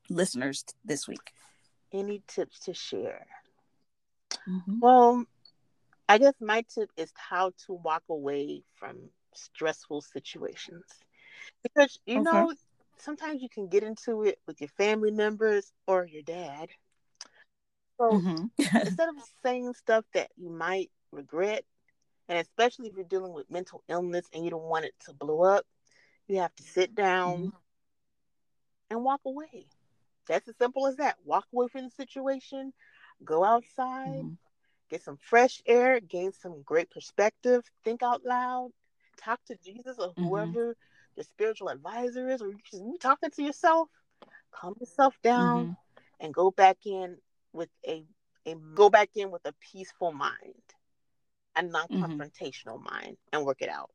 [0.09, 1.31] listeners this week?
[1.91, 3.27] Any tips to share?
[4.47, 4.79] Mhm.
[4.79, 5.25] Well,
[6.07, 10.85] I guess my tip is how to walk away from stressful situations.
[11.63, 12.23] Because, you Okay.
[12.23, 12.53] know,
[12.97, 16.69] sometimes you can get into it with your family members or your dad.
[17.97, 18.51] So Mhm.
[18.99, 21.65] instead of saying stuff that you might regret,
[22.27, 25.43] and especially if you're dealing with mental illness and you don't want it to blow
[25.43, 25.65] up,
[26.27, 27.51] you have to sit down
[28.89, 29.67] and walk away.
[30.27, 31.17] That's as simple as that.
[31.25, 32.73] Walk away from the situation,
[33.23, 34.37] go outside, Mhm.
[34.89, 38.71] get some fresh air, gain some great perspective, think out loud,
[39.17, 40.21] talk to Jesus or Mhm.
[40.21, 40.75] whoever
[41.15, 43.89] the spiritual advisor is, or you just you talking to yourself.
[44.51, 45.77] Calm yourself down Mhm.
[46.19, 47.17] and go back in
[47.53, 48.05] with a,
[48.45, 50.74] a go back in with a peaceful mind,
[51.55, 52.19] a Mm-hmm.
[52.19, 53.91] non-confrontational mind, and work it out.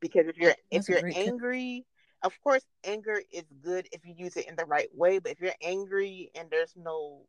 [0.00, 1.86] Because if you're That's if you're angry,
[2.22, 5.18] of course, anger is good if you use it in the right way.
[5.18, 7.26] But if you're angry and there's no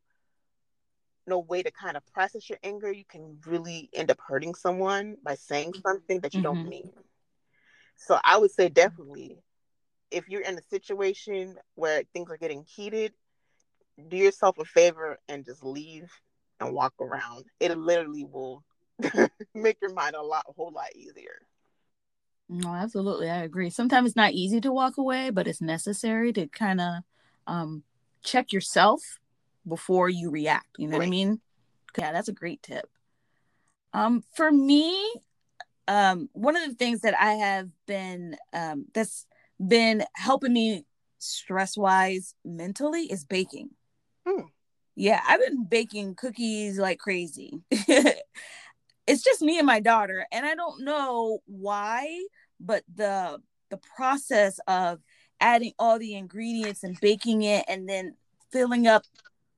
[1.26, 5.16] no way to kind of process your anger, you can really end up hurting someone
[5.22, 6.68] by saying something that you don't Mhm.
[6.68, 6.92] mean.
[7.96, 9.38] So I would say definitely,
[10.10, 13.12] if you're in a situation where things are getting heated,
[14.08, 16.10] do yourself a favor and just leave
[16.60, 17.44] and walk around.
[17.60, 18.64] It literally will
[19.54, 21.40] make your mind a lot, a whole lot easier.
[22.48, 23.30] No, absolutely.
[23.30, 23.70] I agree.
[23.70, 27.02] Sometimes it's not easy to walk away, but it's necessary to kind of
[27.46, 27.82] um,
[28.22, 29.18] check yourself
[29.66, 30.66] before you react.
[30.76, 31.40] You know what I mean?
[31.98, 32.88] Yeah, that's a great tip.
[33.94, 35.12] Um, for me,
[35.88, 39.26] um, one of the things that I have been um, that's
[39.64, 40.84] been helping me
[41.18, 43.70] stress wise mentally is baking.
[44.26, 44.46] Hmm.
[44.94, 47.62] Yeah, I've been baking cookies like crazy.
[49.06, 52.26] it's just me and my daughter, and I don't know why,
[52.60, 53.40] but the
[53.70, 55.00] the process of
[55.40, 58.14] adding all the ingredients and baking it and then
[58.52, 59.02] filling up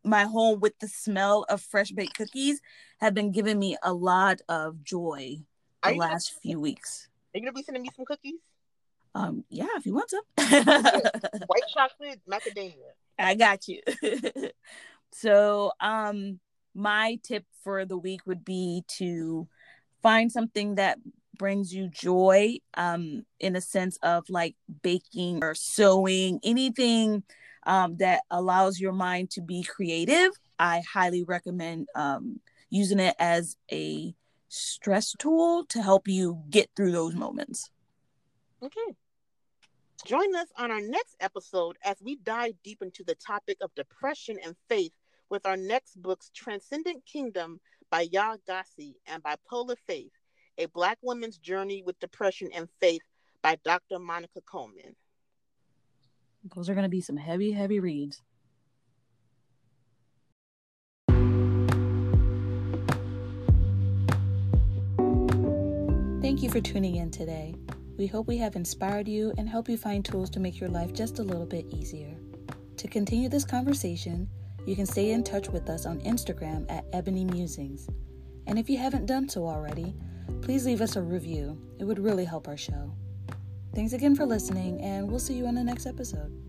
[0.04, 2.60] my home with the smell of fresh baked cookies
[3.00, 5.36] have been giving me a lot of joy
[5.82, 7.08] the last gonna, few weeks.
[7.34, 8.40] Are you gonna be sending me some cookies?
[9.14, 10.22] Um, yeah, if you want some.
[10.36, 12.74] White chocolate, macadamia.
[13.18, 13.80] I got you.
[15.12, 16.40] so, um,
[16.74, 19.48] my tip for the week would be to
[20.02, 20.98] find something that
[21.36, 27.24] brings you joy um in a sense of like baking or sewing anything
[27.66, 33.56] um, that allows your mind to be creative, I highly recommend um, using it as
[33.72, 34.14] a
[34.48, 37.70] stress tool to help you get through those moments.
[38.62, 38.96] Okay.
[40.06, 44.36] Join us on our next episode as we dive deep into the topic of depression
[44.44, 44.92] and faith
[45.30, 47.60] with our next books, Transcendent Kingdom
[47.90, 50.12] by Yaa Gyasi and Bipolar Faith,
[50.58, 53.02] A Black Woman's Journey with Depression and Faith
[53.42, 53.98] by Dr.
[53.98, 54.96] Monica Coleman.
[56.54, 58.20] Those are going to be some heavy, heavy reads.
[66.20, 67.54] Thank you for tuning in today.
[67.96, 70.92] We hope we have inspired you and help you find tools to make your life
[70.92, 72.16] just a little bit easier.
[72.78, 74.28] To continue this conversation,
[74.66, 77.88] you can stay in touch with us on Instagram at Ebony Musings.
[78.46, 79.94] And if you haven't done so already,
[80.42, 81.58] please leave us a review.
[81.78, 82.92] It would really help our show.
[83.74, 86.43] Thanks again for listening, and we'll see you on the next episode.